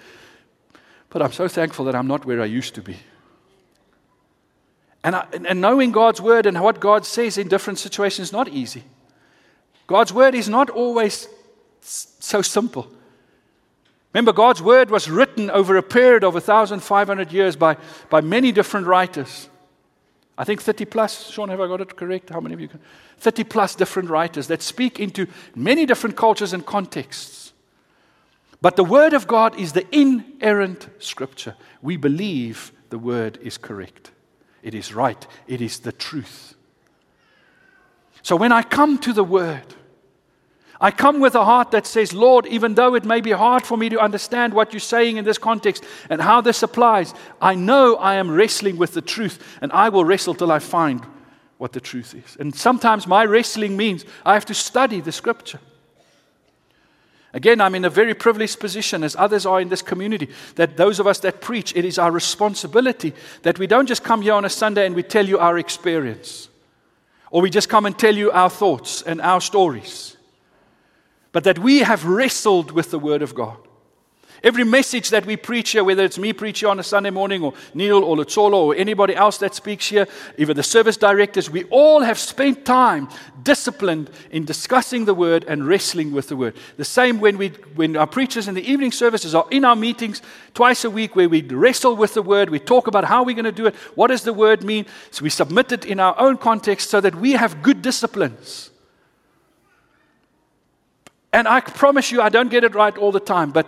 [1.08, 2.98] But I'm so thankful that I'm not where I used to be.
[5.02, 8.46] And, I, and knowing God's word and what God says in different situations is not
[8.46, 8.84] easy.
[9.90, 11.26] God's word is not always
[11.80, 12.86] so simple.
[14.14, 17.76] Remember, God's word was written over a period of 1,500 years by,
[18.08, 19.48] by many different writers.
[20.38, 21.28] I think 30 plus.
[21.28, 22.30] Sean, have I got it correct?
[22.30, 22.78] How many of you can?
[23.18, 25.26] 30 plus different writers that speak into
[25.56, 27.52] many different cultures and contexts.
[28.60, 31.56] But the word of God is the inerrant scripture.
[31.82, 34.12] We believe the word is correct,
[34.62, 36.54] it is right, it is the truth.
[38.22, 39.74] So when I come to the word,
[40.80, 43.76] I come with a heart that says, Lord, even though it may be hard for
[43.76, 47.96] me to understand what you're saying in this context and how this applies, I know
[47.96, 51.04] I am wrestling with the truth and I will wrestle till I find
[51.58, 52.36] what the truth is.
[52.40, 55.60] And sometimes my wrestling means I have to study the scripture.
[57.34, 60.98] Again, I'm in a very privileged position, as others are in this community, that those
[60.98, 63.12] of us that preach, it is our responsibility
[63.42, 66.48] that we don't just come here on a Sunday and we tell you our experience,
[67.30, 70.16] or we just come and tell you our thoughts and our stories
[71.32, 73.56] but that we have wrestled with the Word of God.
[74.42, 77.52] Every message that we preach here, whether it's me preaching on a Sunday morning, or
[77.74, 80.06] Neil, or Lutsolo, or anybody else that speaks here,
[80.38, 83.10] even the service directors, we all have spent time
[83.42, 86.56] disciplined in discussing the Word and wrestling with the Word.
[86.78, 90.22] The same when, we, when our preachers in the evening services are in our meetings
[90.54, 93.44] twice a week where we wrestle with the Word, we talk about how we're going
[93.44, 96.38] to do it, what does the Word mean, so we submit it in our own
[96.38, 98.69] context so that we have good disciplines.
[101.32, 103.66] And I promise you, I don't get it right all the time, but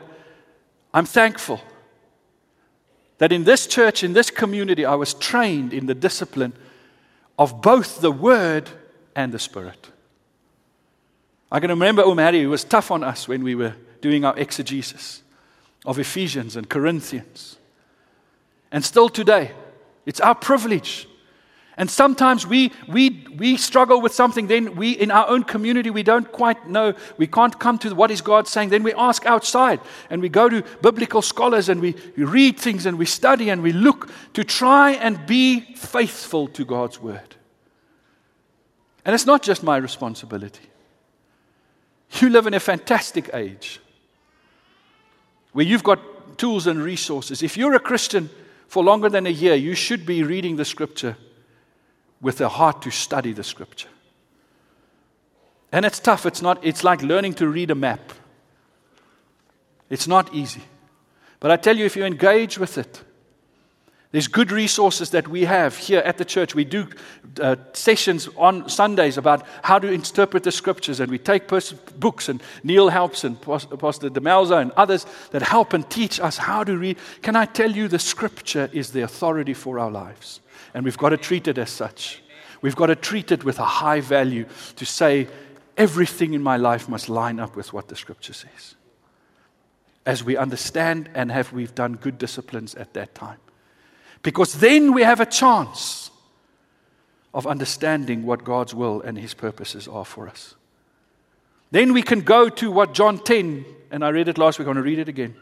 [0.93, 1.61] I'm thankful
[3.19, 6.53] that in this church, in this community, I was trained in the discipline
[7.39, 8.69] of both the Word
[9.15, 9.91] and the Spirit.
[11.51, 15.23] I can remember Umari, who was tough on us when we were doing our exegesis
[15.85, 17.59] of Ephesians and Corinthians.
[18.73, 19.53] And still today,
[20.07, 21.07] it's our privilege
[21.79, 26.03] and sometimes we, we, we struggle with something, then we, in our own community, we
[26.03, 28.69] don't quite know, we can't come to what is God saying.
[28.69, 29.81] Then we ask outside
[30.11, 33.63] and we go to biblical scholars and we, we read things and we study and
[33.63, 37.37] we look to try and be faithful to God's word.
[39.07, 40.69] And it's not just my responsibility.
[42.21, 43.81] You live in a fantastic age
[45.53, 47.43] where you've got tools and resources.
[47.43, 48.29] If you're a Christian
[48.69, 51.17] for longer than a year, you should be reading the scripture
[52.23, 53.89] with a heart to study the scripture.
[55.73, 56.25] And it's tough.
[56.25, 58.13] It's, not, it's like learning to read a map.
[59.91, 60.63] It's not easy.
[61.41, 63.03] But I tell you, if you engage with it,
[64.13, 66.55] there's good resources that we have here at the church.
[66.55, 66.87] We do
[67.41, 72.29] uh, sessions on Sundays about how to interpret the scriptures, and we take pers- books,
[72.29, 76.77] and Neil helps, and Pastor Demelza, and others that help and teach us how to
[76.77, 76.99] read.
[77.23, 80.41] Can I tell you, the scripture is the authority for our lives,
[80.75, 82.23] and we've got to treat it as such.
[82.61, 85.29] We've got to treat it with a high value to say,
[85.77, 88.77] everything in my life must line up with what the scripture says.
[90.07, 93.39] As we understand and have we've done good disciplines at that time.
[94.23, 96.11] Because then we have a chance
[97.35, 100.55] of understanding what God's will and His purposes are for us.
[101.71, 104.75] Then we can go to what John 10, and I read it last week, I'm
[104.75, 105.35] going to read it again.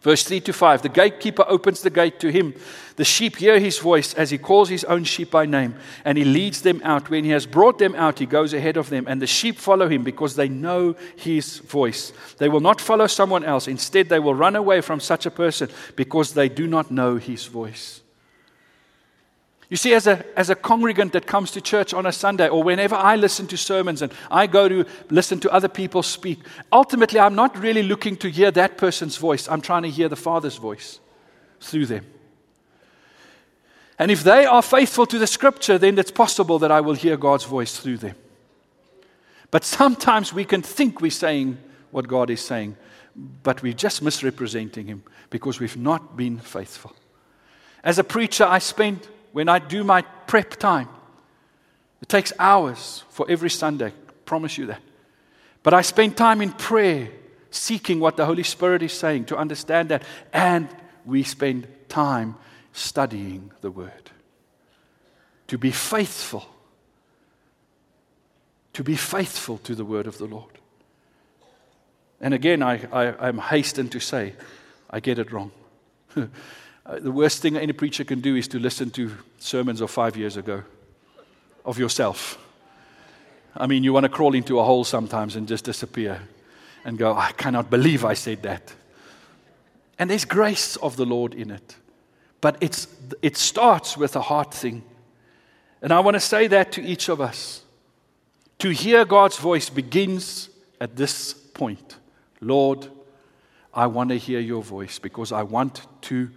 [0.00, 2.54] Verse 3 to 5 The gatekeeper opens the gate to him.
[2.96, 6.24] The sheep hear his voice as he calls his own sheep by name, and he
[6.24, 7.10] leads them out.
[7.10, 9.88] When he has brought them out, he goes ahead of them, and the sheep follow
[9.88, 12.12] him because they know his voice.
[12.38, 13.68] They will not follow someone else.
[13.68, 17.46] Instead, they will run away from such a person because they do not know his
[17.46, 18.02] voice.
[19.70, 22.62] You see, as a, as a congregant that comes to church on a Sunday, or
[22.62, 26.40] whenever I listen to sermons and I go to listen to other people speak,
[26.72, 29.46] ultimately I'm not really looking to hear that person's voice.
[29.46, 31.00] I'm trying to hear the Father's voice
[31.60, 32.06] through them.
[33.98, 37.16] And if they are faithful to the scripture, then it's possible that I will hear
[37.16, 38.14] God's voice through them.
[39.50, 41.58] But sometimes we can think we're saying
[41.90, 42.76] what God is saying,
[43.42, 46.94] but we're just misrepresenting Him because we've not been faithful.
[47.82, 50.88] As a preacher, I spend when I do my prep time,
[52.00, 54.80] it takes hours for every Sunday, I promise you that.
[55.62, 57.10] But I spend time in prayer,
[57.50, 60.02] seeking what the Holy Spirit is saying to understand that.
[60.32, 60.68] And
[61.04, 62.36] we spend time
[62.72, 64.10] studying the Word.
[65.48, 66.46] To be faithful.
[68.74, 70.58] To be faithful to the Word of the Lord.
[72.20, 74.34] And again, I, I, I'm hastened to say,
[74.90, 75.50] I get it wrong.
[76.88, 80.16] Uh, the worst thing any preacher can do is to listen to sermons of five
[80.16, 80.62] years ago
[81.64, 82.38] of yourself.
[83.54, 86.22] I mean, you want to crawl into a hole sometimes and just disappear
[86.86, 88.72] and go, I cannot believe I said that.
[89.98, 91.76] And there's grace of the Lord in it.
[92.40, 92.86] But it's,
[93.20, 94.82] it starts with a heart thing.
[95.82, 97.62] And I want to say that to each of us.
[98.60, 100.48] To hear God's voice begins
[100.80, 101.96] at this point
[102.40, 102.88] Lord,
[103.74, 106.30] I want to hear your voice because I want to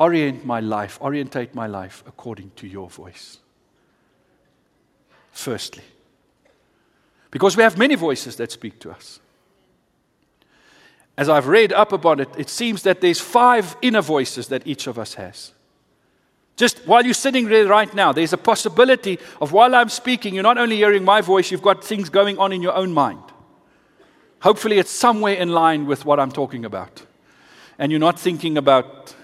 [0.00, 3.38] orient my life, orientate my life according to your voice.
[5.30, 5.84] Firstly,
[7.30, 9.20] because we have many voices that speak to us.
[11.16, 14.86] As I've read up about it, it seems that there's five inner voices that each
[14.86, 15.52] of us has.
[16.56, 20.42] Just while you're sitting there right now, there's a possibility of while I'm speaking, you're
[20.42, 23.22] not only hearing my voice, you've got things going on in your own mind.
[24.40, 27.02] Hopefully, it's somewhere in line with what I'm talking about.
[27.78, 29.14] And you're not thinking about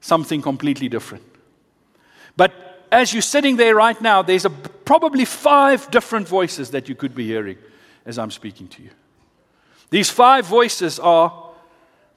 [0.00, 1.24] something completely different.
[2.36, 2.52] But
[2.90, 7.14] as you're sitting there right now, there's a, probably five different voices that you could
[7.14, 7.58] be hearing
[8.04, 8.90] as I'm speaking to you.
[9.90, 11.50] These five voices are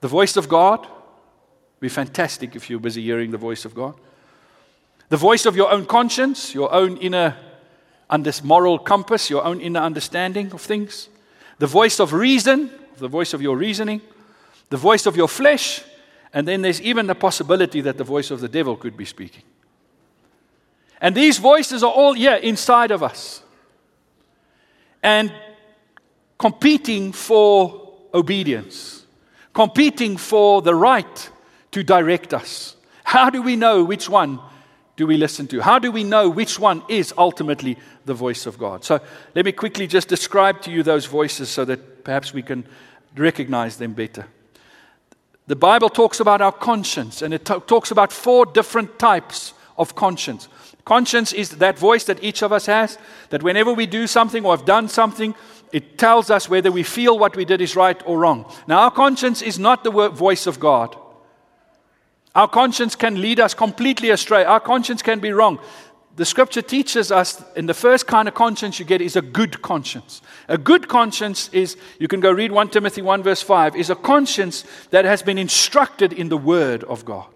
[0.02, 0.82] the voice of God.
[0.82, 3.96] It'd be fantastic if you're busy hearing the voice of God.
[5.10, 7.36] The voice of your own conscience, your own inner
[8.44, 11.10] moral compass, your own inner understanding of things.
[11.60, 14.02] The voice of reason, the voice of your reasoning.
[14.70, 15.84] The voice of your flesh.
[16.34, 19.44] And then there's even the possibility that the voice of the devil could be speaking.
[21.00, 23.44] And these voices are all, yeah, inside of us.
[25.04, 25.34] And
[26.40, 29.06] competing for obedience,
[29.54, 31.30] competing for the right
[31.72, 32.76] to direct us.
[33.04, 34.40] How do we know which one
[34.96, 35.62] do we listen to?
[35.62, 38.84] How do we know which one is ultimately the voice of God?
[38.84, 39.00] So
[39.36, 42.66] let me quickly just describe to you those voices so that perhaps we can
[43.16, 44.26] recognize them better.
[45.48, 49.94] The Bible talks about our conscience, and it t- talks about four different types of
[49.96, 50.48] conscience.
[50.86, 52.98] Conscience is that voice that each of us has,
[53.30, 55.36] that whenever we do something or have done something,
[55.72, 58.46] it tells us whether we feel what we did is right or wrong.
[58.68, 60.96] Now, our conscience is not the voice of God.
[62.36, 64.44] Our conscience can lead us completely astray.
[64.44, 65.60] Our conscience can be wrong.
[66.16, 69.62] The scripture teaches us, in the first kind of conscience you get is a good
[69.64, 70.22] conscience.
[70.48, 73.96] A good conscience is, you can go read 1 Timothy 1, verse 5, is a
[73.96, 77.34] conscience that has been instructed in the word of God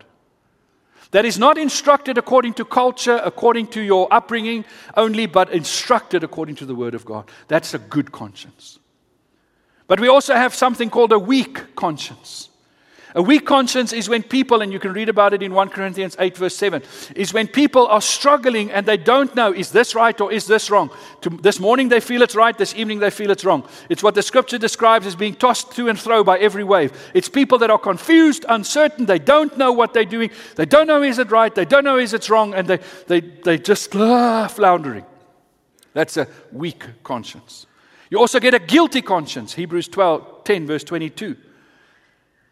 [1.11, 4.65] that is not instructed according to culture, according to your upbringing
[4.95, 7.29] only, but instructed according to the Word of God.
[7.47, 8.79] That's a good conscience.
[9.87, 12.49] But we also have something called a weak conscience.
[13.15, 16.15] A weak conscience is when people, and you can read about it in 1 Corinthians
[16.19, 16.83] 8, verse 7,
[17.15, 20.69] is when people are struggling and they don't know, is this right or is this
[20.69, 20.89] wrong?
[21.41, 23.67] This morning they feel it's right, this evening they feel it's wrong.
[23.89, 26.91] It's what the scripture describes as being tossed to and fro by every wave.
[27.13, 31.01] It's people that are confused, uncertain, they don't know what they're doing, they don't know
[31.01, 34.47] is it right, they don't know is it wrong, and they, they, they just ah,
[34.47, 35.05] floundering.
[35.93, 37.67] That's a weak conscience.
[38.09, 41.37] You also get a guilty conscience, Hebrews 12, 10, verse 22.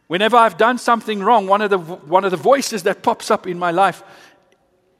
[0.08, 3.48] Whenever I've done something wrong, one of, the, one of the voices that pops up
[3.48, 4.04] in my life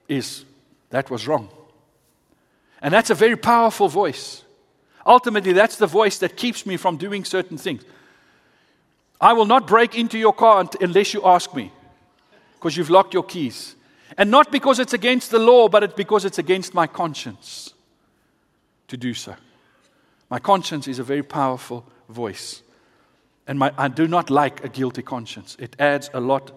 [0.08, 0.46] is,
[0.90, 1.50] that was wrong.
[2.82, 4.44] And that's a very powerful voice.
[5.06, 7.84] Ultimately, that's the voice that keeps me from doing certain things.
[9.22, 11.72] I will not break into your car unless you ask me,
[12.54, 13.76] because you've locked your keys.
[14.18, 17.74] And not because it's against the law, but it's because it's against my conscience
[18.88, 19.36] to do so.
[20.30, 22.62] My conscience is a very powerful voice.
[23.48, 25.56] And my, I do not like a guilty conscience.
[25.60, 26.52] It adds a lot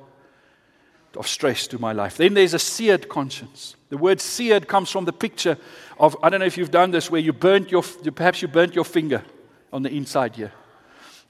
[1.17, 2.17] of stress to my life.
[2.17, 3.77] Then there's a seared conscience.
[3.89, 5.59] The word seared comes from the picture
[5.99, 8.75] of, I don't know if you've done this, where you burnt your, perhaps you burnt
[8.75, 9.23] your finger
[9.73, 10.53] on the inside here.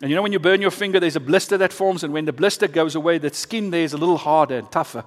[0.00, 2.24] And you know, when you burn your finger, there's a blister that forms, and when
[2.24, 5.04] the blister goes away, the skin there is a little harder and tougher.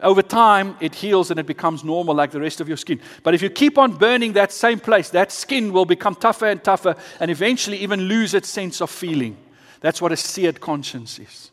[0.00, 3.00] Over time, it heals and it becomes normal like the rest of your skin.
[3.24, 6.62] But if you keep on burning that same place, that skin will become tougher and
[6.62, 9.36] tougher and eventually even lose its sense of feeling.
[9.80, 11.50] That's what a seared conscience is.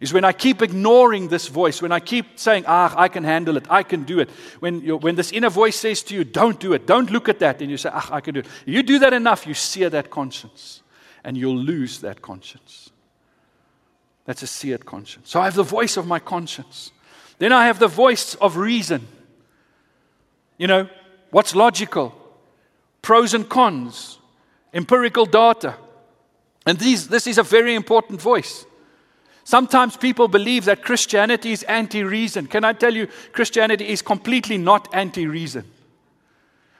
[0.00, 3.56] Is when I keep ignoring this voice, when I keep saying, ah, I can handle
[3.56, 4.30] it, I can do it.
[4.60, 7.60] When, when this inner voice says to you, don't do it, don't look at that,
[7.60, 8.46] and you say, ah, I can do it.
[8.64, 10.82] You do that enough, you sear that conscience,
[11.24, 12.90] and you'll lose that conscience.
[14.24, 15.30] That's a seared conscience.
[15.30, 16.92] So I have the voice of my conscience.
[17.38, 19.06] Then I have the voice of reason.
[20.58, 20.88] You know,
[21.30, 22.14] what's logical,
[23.02, 24.18] pros and cons,
[24.72, 25.74] empirical data.
[26.68, 28.66] And these, this is a very important voice.
[29.42, 32.46] Sometimes people believe that Christianity is anti reason.
[32.46, 35.64] Can I tell you, Christianity is completely not anti reason.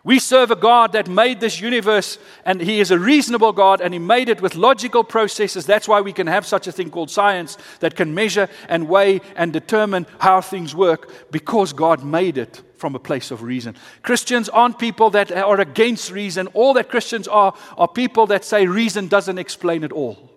[0.05, 3.95] We serve a God that made this universe, and He is a reasonable God, and
[3.95, 5.65] He made it with logical processes.
[5.65, 9.23] That's why we can have such a thing called science that can measure and weigh
[9.37, 13.75] and determine how things work because God made it from a place of reason.
[14.03, 16.47] Christians aren't people that are against reason.
[16.49, 20.31] All that Christians are are people that say reason doesn't explain it all.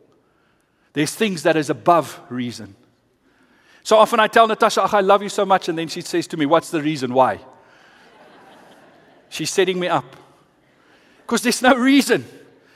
[0.93, 2.75] There's things that is above reason.
[3.83, 6.37] So often I tell Natasha, I love you so much, and then she says to
[6.37, 7.39] me, What's the reason why?
[9.29, 10.17] She's setting me up.
[11.21, 12.25] Because there's no reason.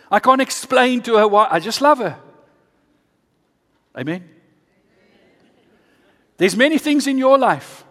[0.10, 1.48] I can't explain to her why.
[1.52, 2.18] I just love her.
[3.98, 4.30] Amen.
[6.38, 7.85] There's many things in your life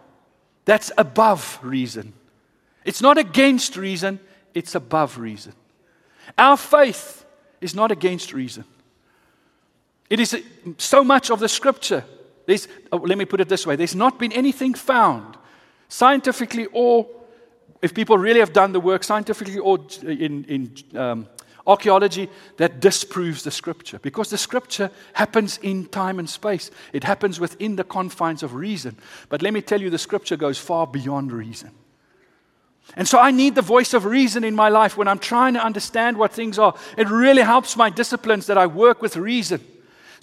[0.65, 2.13] that's above reason.
[2.83, 4.19] It's not against reason,
[4.53, 5.53] it's above reason.
[6.37, 7.25] Our faith
[7.61, 8.65] is not against reason.
[10.09, 10.43] It is
[10.77, 12.03] so much of the scripture.
[12.45, 15.37] There's, oh, let me put it this way there's not been anything found,
[15.89, 17.07] scientifically or
[17.81, 21.27] if people really have done the work scientifically or in, in um,
[21.67, 26.71] archaeology that disproves the scripture because the scripture happens in time and space.
[26.93, 28.97] It happens within the confines of reason.
[29.29, 31.71] But let me tell you, the scripture goes far beyond reason.
[32.95, 35.63] And so I need the voice of reason in my life when I'm trying to
[35.63, 36.75] understand what things are.
[36.97, 39.65] It really helps my disciplines that I work with reason.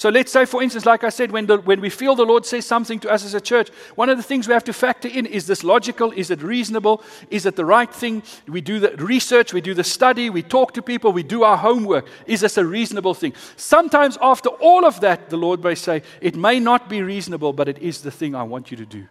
[0.02, 2.44] So let's say, for instance, like I said, when, the, when we feel the Lord
[2.44, 5.06] says something to us as a church, one of the things we have to factor
[5.06, 6.10] in is this logical?
[6.10, 7.04] Is it reasonable?
[7.30, 8.24] Is it the right thing?
[8.48, 11.56] We do the research, we do the study, we talk to people, we do our
[11.56, 12.08] homework.
[12.26, 13.32] Is this a reasonable thing?
[13.54, 17.68] Sometimes, after all of that, the Lord may say, It may not be reasonable, but
[17.68, 19.06] it is the thing I want you to do.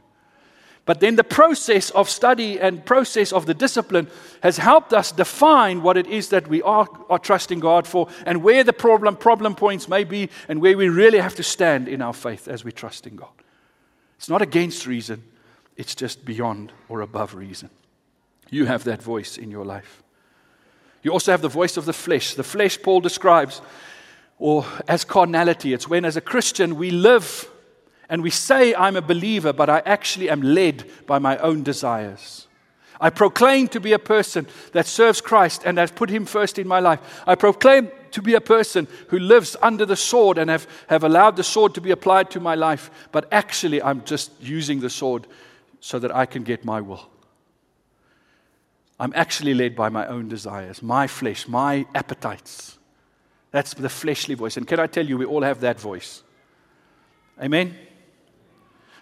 [0.86, 4.08] But then the process of study and process of the discipline
[4.42, 8.44] has helped us define what it is that we are, are trusting God for and
[8.44, 12.02] where the problem, problem points may be and where we really have to stand in
[12.02, 13.30] our faith as we trust in God.
[14.18, 15.24] It's not against reason,
[15.78, 17.70] it's just beyond or above reason.
[18.50, 20.02] You have that voice in your life.
[21.04, 22.36] You also have the voice of the flesh.
[22.36, 23.62] The flesh, Paul describes,
[24.38, 25.74] or as carnality.
[25.74, 27.50] It's when, as a Christian, we live
[28.12, 32.46] and we say, I'm a believer, but I actually am led by my own desires.
[33.00, 36.68] I proclaim to be a person that serves Christ and has put Him first in
[36.68, 37.00] my life.
[37.26, 41.38] I proclaim to be a person who lives under the sword and have, have allowed
[41.38, 45.26] the sword to be applied to my life, but actually I'm just using the sword
[45.80, 47.10] so that I can get my will.
[49.00, 52.78] I'm actually led by my own desires, my flesh, my appetites.
[53.52, 54.58] That's the fleshly voice.
[54.58, 56.24] And can I tell you, we all have that voice.
[57.42, 57.74] Amen?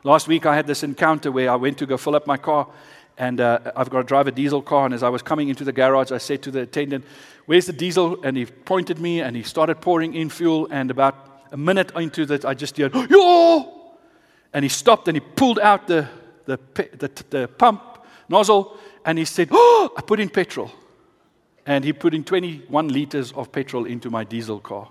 [0.03, 2.67] Last week I had this encounter where I went to go fill up my car,
[3.17, 4.85] and uh, I've got to drive a diesel car.
[4.85, 7.03] And as I was coming into the garage, I said to the attendant,
[7.47, 8.23] Where's the diesel?
[8.23, 10.69] And he pointed me and he started pouring in fuel.
[10.71, 13.97] And about a minute into that, I just heard, Yo!
[14.53, 16.07] And he stopped and he pulled out the,
[16.45, 20.71] the, the, the pump nozzle and he said, Oh, I put in petrol.
[21.65, 24.89] And he put in 21 liters of petrol into my diesel car.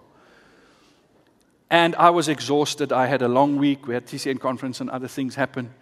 [1.70, 2.92] And I was exhausted.
[2.92, 3.86] I had a long week.
[3.86, 5.74] We had TCN conference and other things happen.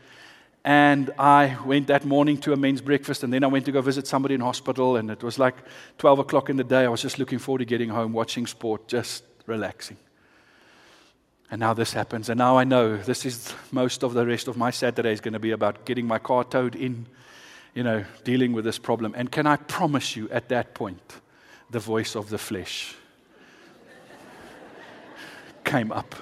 [0.65, 3.81] And I went that morning to a men's breakfast, and then I went to go
[3.81, 4.97] visit somebody in hospital.
[4.97, 5.55] And it was like
[5.99, 6.85] 12 o'clock in the day.
[6.85, 9.97] I was just looking forward to getting home, watching sport, just relaxing.
[11.53, 12.29] And now this happens.
[12.29, 15.35] And now I know this is most of the rest of my Saturday is going
[15.35, 17.07] to be about getting my car towed in,
[17.73, 19.15] you know, dealing with this problem.
[19.17, 21.21] And can I promise you at that point,
[21.71, 22.97] the voice of the flesh
[25.67, 26.15] came up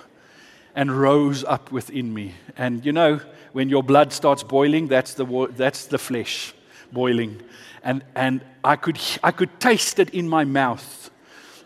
[0.74, 2.34] and rose up within me.
[2.56, 3.20] And you know,
[3.52, 6.52] when your blood starts boiling, that's the, that's the flesh
[6.90, 7.40] boiling.
[7.84, 11.10] And, and I, could, I could taste it in my mouth,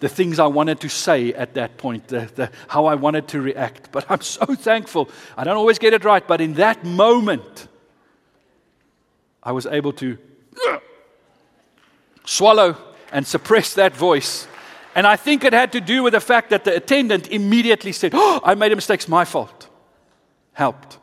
[0.01, 3.41] the things I wanted to say at that point, the, the, how I wanted to
[3.41, 3.91] react.
[3.91, 5.09] But I'm so thankful.
[5.37, 7.69] I don't always get it right, but in that moment,
[9.43, 10.19] I was able to
[12.27, 12.77] swallow
[13.13, 14.47] and suppress that voice
[14.99, 18.11] and I think it had to do with the fact that the attendant immediately said,
[18.17, 19.69] Oh, I made a mistake, it's my fault.
[20.55, 20.99] Helped.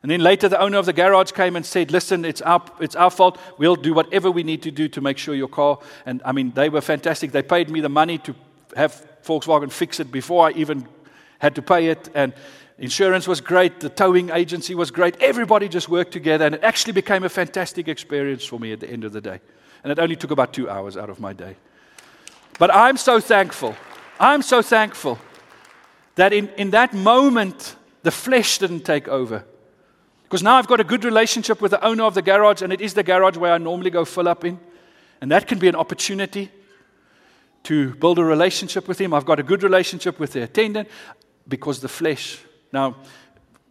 [0.00, 2.96] And then later, the owner of the garage came and said, Listen, it's our, it's
[2.96, 3.38] our fault.
[3.58, 5.78] We'll do whatever we need to do to make sure your car.
[6.06, 7.30] And I mean, they were fantastic.
[7.30, 8.34] They paid me the money to
[8.74, 10.88] have Volkswagen fix it before I even
[11.38, 12.08] had to pay it.
[12.14, 12.32] And
[12.78, 13.80] insurance was great.
[13.80, 15.14] The towing agency was great.
[15.20, 16.46] Everybody just worked together.
[16.46, 19.40] And it actually became a fantastic experience for me at the end of the day.
[19.84, 21.56] And it only took about two hours out of my day.
[22.58, 23.76] But I'm so thankful.
[24.18, 25.18] I'm so thankful
[26.14, 29.44] that in, in that moment, the flesh didn't take over.
[30.24, 32.80] Because now I've got a good relationship with the owner of the garage, and it
[32.80, 34.58] is the garage where I normally go fill up in.
[35.20, 36.50] And that can be an opportunity
[37.64, 39.12] to build a relationship with him.
[39.12, 40.88] I've got a good relationship with the attendant
[41.48, 42.38] because the flesh.
[42.72, 42.96] Now,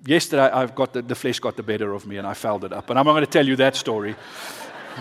[0.06, 2.74] yesterday I've got the, the flesh got the better of me and I fouled it
[2.74, 2.90] up.
[2.90, 4.16] And I'm not going to tell you that story.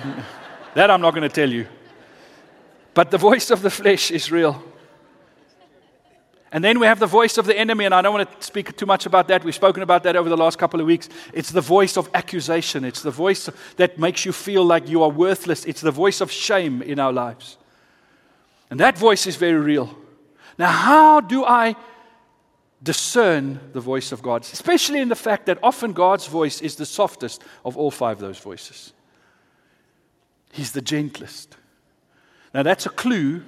[0.74, 1.66] that I'm not going to tell you.
[2.94, 4.62] But the voice of the flesh is real.
[6.54, 8.76] And then we have the voice of the enemy, and I don't want to speak
[8.76, 9.42] too much about that.
[9.42, 11.08] We've spoken about that over the last couple of weeks.
[11.32, 15.10] It's the voice of accusation, it's the voice that makes you feel like you are
[15.10, 17.58] worthless, it's the voice of shame in our lives.
[18.70, 19.98] And that voice is very real.
[20.56, 21.74] Now, how do I
[22.80, 24.42] discern the voice of God?
[24.42, 28.28] Especially in the fact that often God's voice is the softest of all five of
[28.28, 28.92] those voices,
[30.52, 31.56] He's the gentlest.
[32.54, 33.42] Now, that's a clue,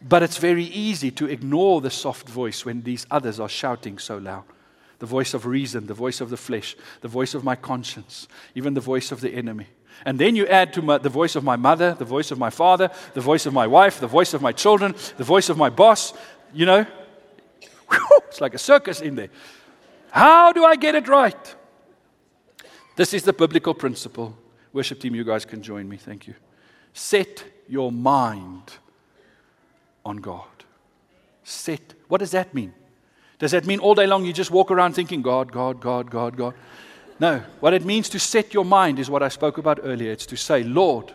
[0.00, 4.16] but it's very easy to ignore the soft voice when these others are shouting so
[4.16, 4.44] loud.
[5.00, 8.74] The voice of reason, the voice of the flesh, the voice of my conscience, even
[8.74, 9.66] the voice of the enemy.
[10.04, 12.50] And then you add to my, the voice of my mother, the voice of my
[12.50, 15.68] father, the voice of my wife, the voice of my children, the voice of my
[15.68, 16.12] boss.
[16.54, 16.86] You know,
[18.28, 19.30] it's like a circus in there.
[20.10, 21.54] How do I get it right?
[22.94, 24.36] This is the biblical principle.
[24.72, 25.96] Worship team, you guys can join me.
[25.96, 26.34] Thank you.
[26.96, 28.72] Set your mind
[30.02, 30.64] on God.
[31.44, 31.92] Set.
[32.08, 32.72] What does that mean?
[33.38, 36.38] Does that mean all day long you just walk around thinking, God, God, God, God,
[36.38, 36.54] God?
[37.20, 37.42] No.
[37.60, 40.10] What it means to set your mind is what I spoke about earlier.
[40.10, 41.12] It's to say, Lord,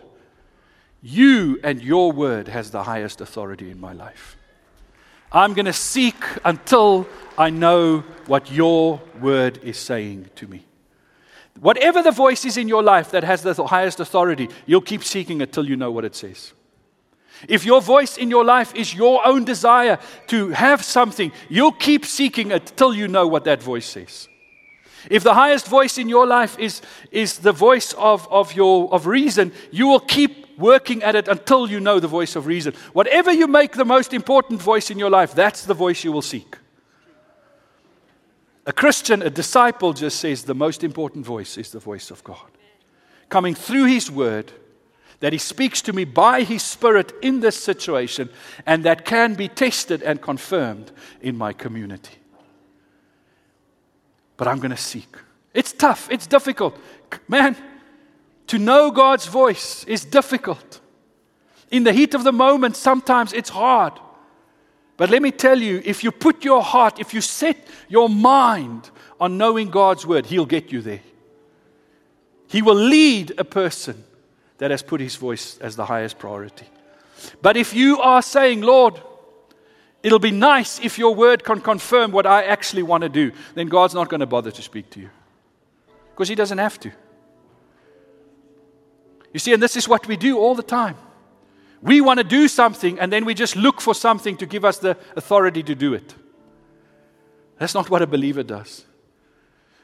[1.02, 4.36] you and your word has the highest authority in my life.
[5.32, 10.64] I'm going to seek until I know what your word is saying to me.
[11.60, 15.40] Whatever the voice is in your life that has the highest authority, you'll keep seeking
[15.40, 16.52] it till you know what it says.
[17.48, 19.98] If your voice in your life is your own desire
[20.28, 24.28] to have something, you'll keep seeking it till you know what that voice says.
[25.10, 26.80] If the highest voice in your life is,
[27.10, 31.68] is the voice of, of, your, of reason, you will keep working at it until
[31.68, 32.74] you know the voice of reason.
[32.92, 36.22] Whatever you make the most important voice in your life, that's the voice you will
[36.22, 36.56] seek.
[38.66, 42.50] A Christian, a disciple, just says the most important voice is the voice of God.
[43.28, 44.52] Coming through His Word
[45.20, 48.28] that He speaks to me by His Spirit in this situation,
[48.66, 52.14] and that can be tested and confirmed in my community.
[54.36, 55.16] But I'm going to seek.
[55.54, 56.78] It's tough, it's difficult.
[57.28, 57.56] Man,
[58.48, 60.80] to know God's voice is difficult.
[61.70, 63.94] In the heat of the moment, sometimes it's hard.
[65.02, 67.56] But let me tell you, if you put your heart, if you set
[67.88, 68.88] your mind
[69.20, 71.00] on knowing God's word, He'll get you there.
[72.46, 74.04] He will lead a person
[74.58, 76.66] that has put his voice as the highest priority.
[77.40, 79.02] But if you are saying, Lord,
[80.04, 83.66] it'll be nice if your word can confirm what I actually want to do, then
[83.66, 85.10] God's not going to bother to speak to you.
[86.12, 86.92] Because He doesn't have to.
[89.32, 90.94] You see, and this is what we do all the time.
[91.82, 94.78] We want to do something, and then we just look for something to give us
[94.78, 96.14] the authority to do it.
[97.58, 98.86] That's not what a believer does.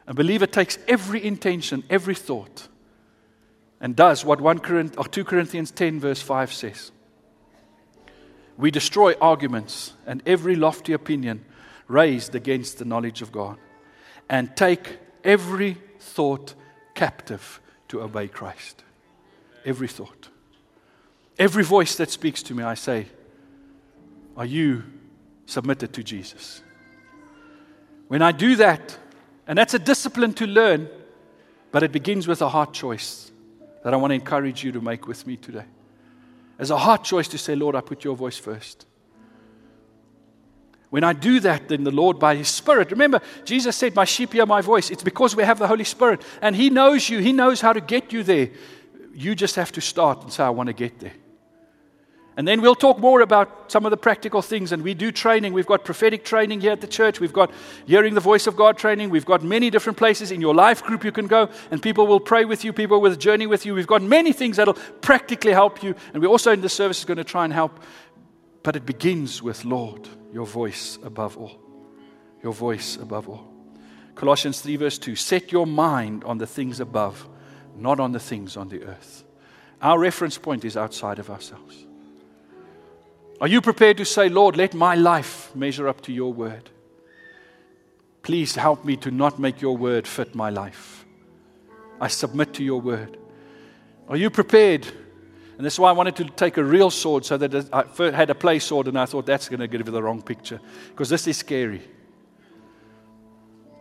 [0.06, 2.68] A believer takes every intention, every thought,
[3.80, 6.92] and does what 1 Corinthians, or 2 Corinthians 10, verse 5 says.
[8.56, 11.44] We destroy arguments and every lofty opinion
[11.88, 13.58] raised against the knowledge of God,
[14.28, 16.54] and take every thought
[16.94, 18.84] captive to obey Christ.
[19.64, 20.28] Every thought.
[21.38, 23.06] Every voice that speaks to me, I say,
[24.36, 24.82] Are you
[25.46, 26.62] submitted to Jesus?
[28.08, 28.98] When I do that,
[29.46, 30.88] and that's a discipline to learn,
[31.70, 33.30] but it begins with a heart choice
[33.84, 35.64] that I want to encourage you to make with me today.
[36.58, 38.86] As a heart choice to say, Lord, I put your voice first.
[40.90, 44.32] When I do that, then the Lord, by His Spirit, remember, Jesus said, My sheep
[44.32, 44.90] hear my voice.
[44.90, 47.80] It's because we have the Holy Spirit, and He knows you, He knows how to
[47.80, 48.50] get you there.
[49.12, 51.12] You just have to start and say, I want to get there.
[52.38, 54.70] And then we'll talk more about some of the practical things.
[54.70, 55.52] And we do training.
[55.52, 57.18] We've got prophetic training here at the church.
[57.18, 57.50] We've got
[57.84, 59.10] hearing the voice of God training.
[59.10, 62.20] We've got many different places in your life group you can go, and people will
[62.20, 62.72] pray with you.
[62.72, 63.74] People will journey with you.
[63.74, 65.96] We've got many things that'll practically help you.
[66.14, 67.82] And we're also in the service is going to try and help.
[68.62, 71.58] But it begins with Lord, your voice above all.
[72.40, 73.52] Your voice above all.
[74.14, 77.28] Colossians 3, verse 2 Set your mind on the things above,
[77.74, 79.24] not on the things on the earth.
[79.82, 81.87] Our reference point is outside of ourselves.
[83.40, 86.70] Are you prepared to say, Lord, let my life measure up to your word?
[88.22, 91.04] Please help me to not make your word fit my life.
[92.00, 93.16] I submit to your word.
[94.08, 94.86] Are you prepared?
[95.56, 98.34] And that's why I wanted to take a real sword so that I had a
[98.34, 100.60] play sword, and I thought that's going to give you the wrong picture
[100.90, 101.82] because this is scary.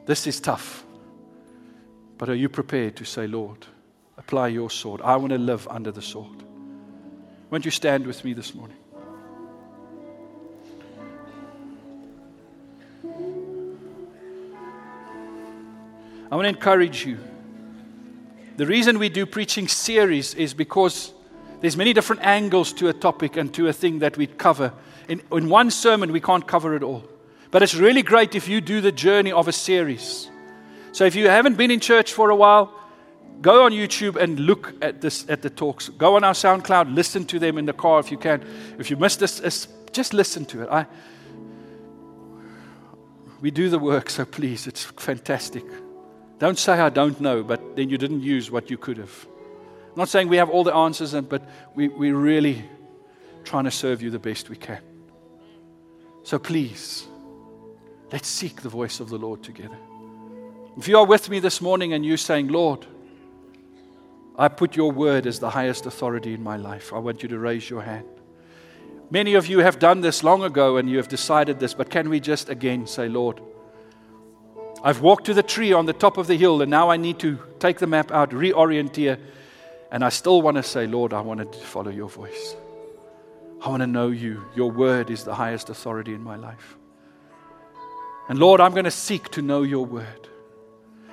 [0.05, 0.83] This is tough.
[2.17, 3.65] But are you prepared to say, Lord,
[4.17, 5.01] apply your sword?
[5.01, 6.43] I want to live under the sword.
[7.51, 8.77] Won't you stand with me this morning?
[16.31, 17.19] I want to encourage you.
[18.57, 21.13] The reason we do preaching series is because
[21.61, 24.73] there's many different angles to a topic and to a thing that we cover.
[25.07, 27.03] In, in one sermon, we can't cover it all.
[27.49, 30.29] But it's really great if you do the journey of a series.
[30.91, 32.73] So if you haven't been in church for a while,
[33.41, 35.89] go on YouTube and look at this at the talks.
[35.89, 38.43] Go on our SoundCloud, listen to them in the car if you can.
[38.77, 40.69] If you missed this, just listen to it.
[40.69, 40.85] I,
[43.39, 45.63] we do the work, so please, it's fantastic.
[46.39, 49.27] Don't say, I don't know, but then you didn't use what you could have.
[49.89, 51.41] I'm not saying we have all the answers, but
[51.73, 52.63] we, we're really
[53.43, 54.81] trying to serve you the best we can.
[56.23, 57.07] So please,
[58.11, 59.77] let's seek the voice of the Lord together.
[60.77, 62.85] If you are with me this morning and you're saying, Lord,
[64.37, 67.39] I put your word as the highest authority in my life, I want you to
[67.39, 68.05] raise your hand.
[69.09, 72.09] Many of you have done this long ago and you have decided this, but can
[72.09, 73.41] we just again say, Lord,
[74.83, 77.19] I've walked to the tree on the top of the hill, and now I need
[77.19, 79.17] to take the map out, reorient here,
[79.91, 82.55] and I still want to say, Lord, I want to follow your voice.
[83.61, 84.43] I want to know you.
[84.55, 86.77] Your word is the highest authority in my life.
[88.29, 90.27] And Lord, I'm going to seek to know your word.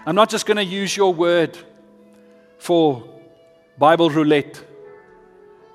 [0.05, 1.57] I'm not just going to use your word
[2.59, 3.09] for
[3.79, 4.63] Bible roulette.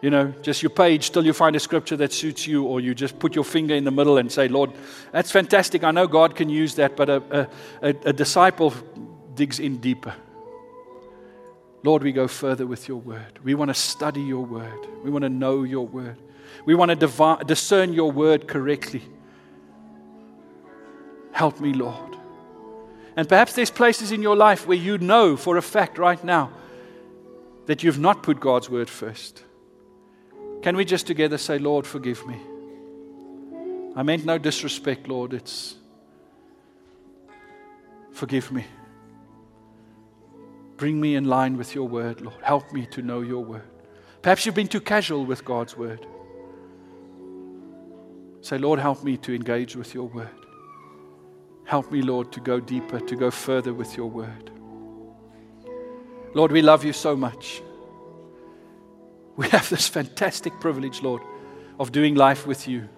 [0.01, 2.95] You know, just your page till you find a scripture that suits you, or you
[2.95, 4.71] just put your finger in the middle and say, Lord,
[5.11, 5.83] that's fantastic.
[5.83, 7.49] I know God can use that, but a,
[7.81, 8.73] a, a disciple
[9.35, 10.13] digs in deeper.
[11.83, 13.39] Lord, we go further with your word.
[13.43, 14.87] We want to study your word.
[15.03, 16.17] We want to know your word.
[16.65, 19.03] We want to discern your word correctly.
[21.31, 22.15] Help me, Lord.
[23.15, 26.51] And perhaps there's places in your life where you know for a fact right now
[27.65, 29.43] that you've not put God's word first.
[30.61, 32.37] Can we just together say, Lord, forgive me?
[33.95, 35.33] I meant no disrespect, Lord.
[35.33, 35.75] It's
[38.11, 38.65] forgive me.
[40.75, 42.41] Bring me in line with your word, Lord.
[42.41, 43.69] Help me to know your word.
[44.21, 46.05] Perhaps you've been too casual with God's word.
[48.41, 50.29] Say, Lord, help me to engage with your word.
[51.65, 54.51] Help me, Lord, to go deeper, to go further with your word.
[56.33, 57.61] Lord, we love you so much.
[59.39, 61.21] We have this fantastic privilege, Lord,
[61.79, 62.89] of doing life with you.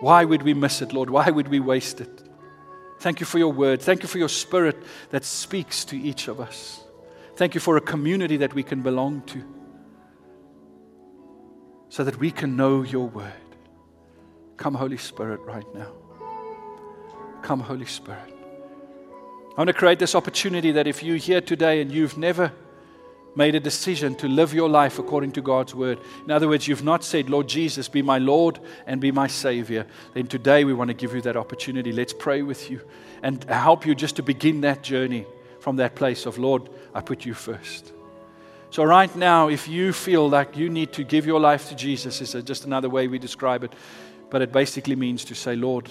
[0.00, 1.10] Why would we miss it, Lord?
[1.10, 2.22] Why would we waste it?
[2.98, 3.80] Thank you for your word.
[3.80, 4.76] Thank you for your spirit
[5.10, 6.82] that speaks to each of us.
[7.36, 9.44] Thank you for a community that we can belong to
[11.88, 13.32] so that we can know your word.
[14.56, 15.92] Come, Holy Spirit, right now.
[17.42, 18.34] Come, Holy Spirit.
[19.56, 22.50] I want to create this opportunity that if you're here today and you've never
[23.36, 25.98] made a decision to live your life according to God's word.
[26.24, 29.86] In other words, you've not said, Lord Jesus, be my Lord and be my Savior.
[30.14, 31.92] Then today we want to give you that opportunity.
[31.92, 32.80] Let's pray with you
[33.22, 35.26] and help you just to begin that journey
[35.60, 37.92] from that place of, Lord, I put you first.
[38.70, 42.20] So, right now, if you feel like you need to give your life to Jesus,
[42.20, 43.72] is just another way we describe it,
[44.30, 45.88] but it basically means to say, Lord,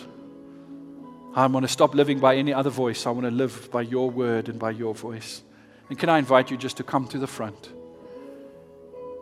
[1.34, 3.08] I want to stop living by any other voice.
[3.08, 5.42] I want to live by your word and by your voice.
[5.94, 7.70] And can I invite you just to come to the front?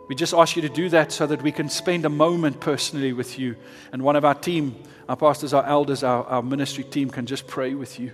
[0.08, 3.12] We just ask you to do that so that we can spend a moment personally
[3.12, 3.56] with you.
[3.92, 7.46] And one of our team, our pastors, our elders, our, our ministry team can just
[7.46, 8.12] pray with you.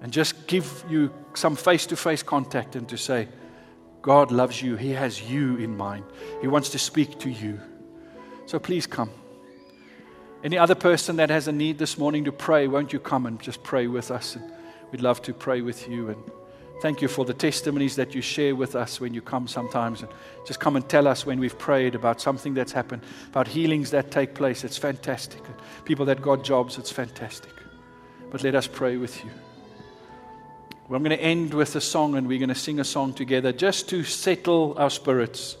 [0.00, 3.28] And just give you some face to face contact and to say,
[4.00, 4.76] God loves you.
[4.76, 6.06] He has you in mind.
[6.40, 7.60] He wants to speak to you.
[8.46, 9.10] So please come.
[10.42, 13.38] Any other person that has a need this morning to pray, won't you come and
[13.38, 14.36] just pray with us?
[14.36, 14.52] And
[14.90, 16.08] we'd love to pray with you.
[16.08, 16.24] And
[16.80, 20.00] Thank you for the testimonies that you share with us when you come sometimes.
[20.00, 20.10] And
[20.46, 24.12] just come and tell us when we've prayed about something that's happened, about healings that
[24.12, 24.62] take place.
[24.62, 25.42] It's fantastic.
[25.84, 27.52] People that got jobs, it's fantastic.
[28.30, 29.30] But let us pray with you.
[30.88, 33.12] Well, I'm going to end with a song and we're going to sing a song
[33.12, 35.56] together just to settle our spirits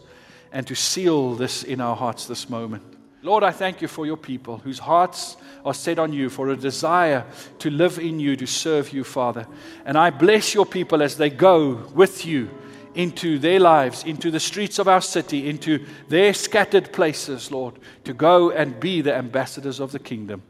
[0.52, 2.97] and to seal this in our hearts this moment.
[3.22, 6.56] Lord, I thank you for your people whose hearts are set on you, for a
[6.56, 7.24] desire
[7.58, 9.46] to live in you, to serve you, Father.
[9.84, 12.48] And I bless your people as they go with you
[12.94, 18.12] into their lives, into the streets of our city, into their scattered places, Lord, to
[18.12, 20.42] go and be the ambassadors of the kingdom.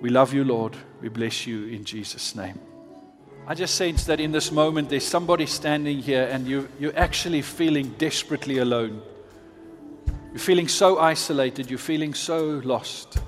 [0.00, 0.76] We love you, Lord.
[1.00, 2.58] We bless you in Jesus' name.
[3.46, 7.42] I just sense that in this moment there's somebody standing here and you, you're actually
[7.42, 9.02] feeling desperately alone.
[10.34, 11.70] You're feeling so isolated.
[11.70, 13.18] You're feeling so lost.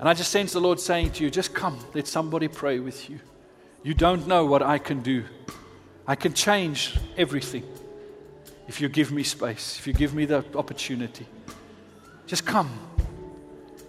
[0.00, 3.08] And I just sense the Lord saying to you, just come, let somebody pray with
[3.08, 3.20] you.
[3.84, 5.22] You don't know what I can do.
[6.08, 7.62] I can change everything
[8.66, 11.24] if you give me space, if you give me the opportunity.
[12.26, 12.70] Just come.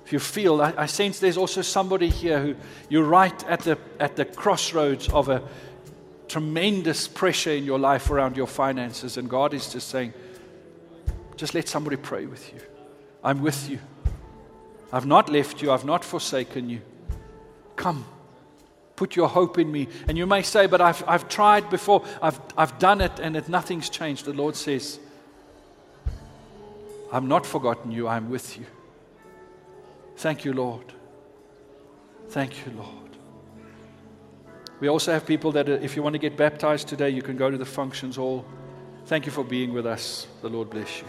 [0.06, 2.56] If you feel, I, I sense there's also somebody here who
[2.90, 5.42] you're right at the, at the crossroads of a
[6.28, 10.14] tremendous pressure in your life around your finances, and God is just saying,
[11.36, 12.60] just let somebody pray with you.
[13.24, 13.80] I'm with you.
[14.92, 16.82] I've not left you, I've not forsaken you.
[17.76, 18.06] Come,
[18.96, 19.88] put your hope in me.
[20.08, 23.50] And you may say, But I've, I've tried before, I've, I've done it, and it,
[23.50, 24.26] nothing's changed.
[24.26, 25.00] The Lord says,
[27.12, 28.66] I'm not forgotten you, I'm with you.
[30.18, 30.94] Thank you, Lord.
[32.30, 33.04] Thank you, Lord.
[34.80, 37.38] We also have people that, uh, if you want to get baptized today, you can
[37.38, 38.46] go to the functions hall.
[39.06, 40.28] Thank you for being with us.
[40.42, 41.08] The Lord bless you.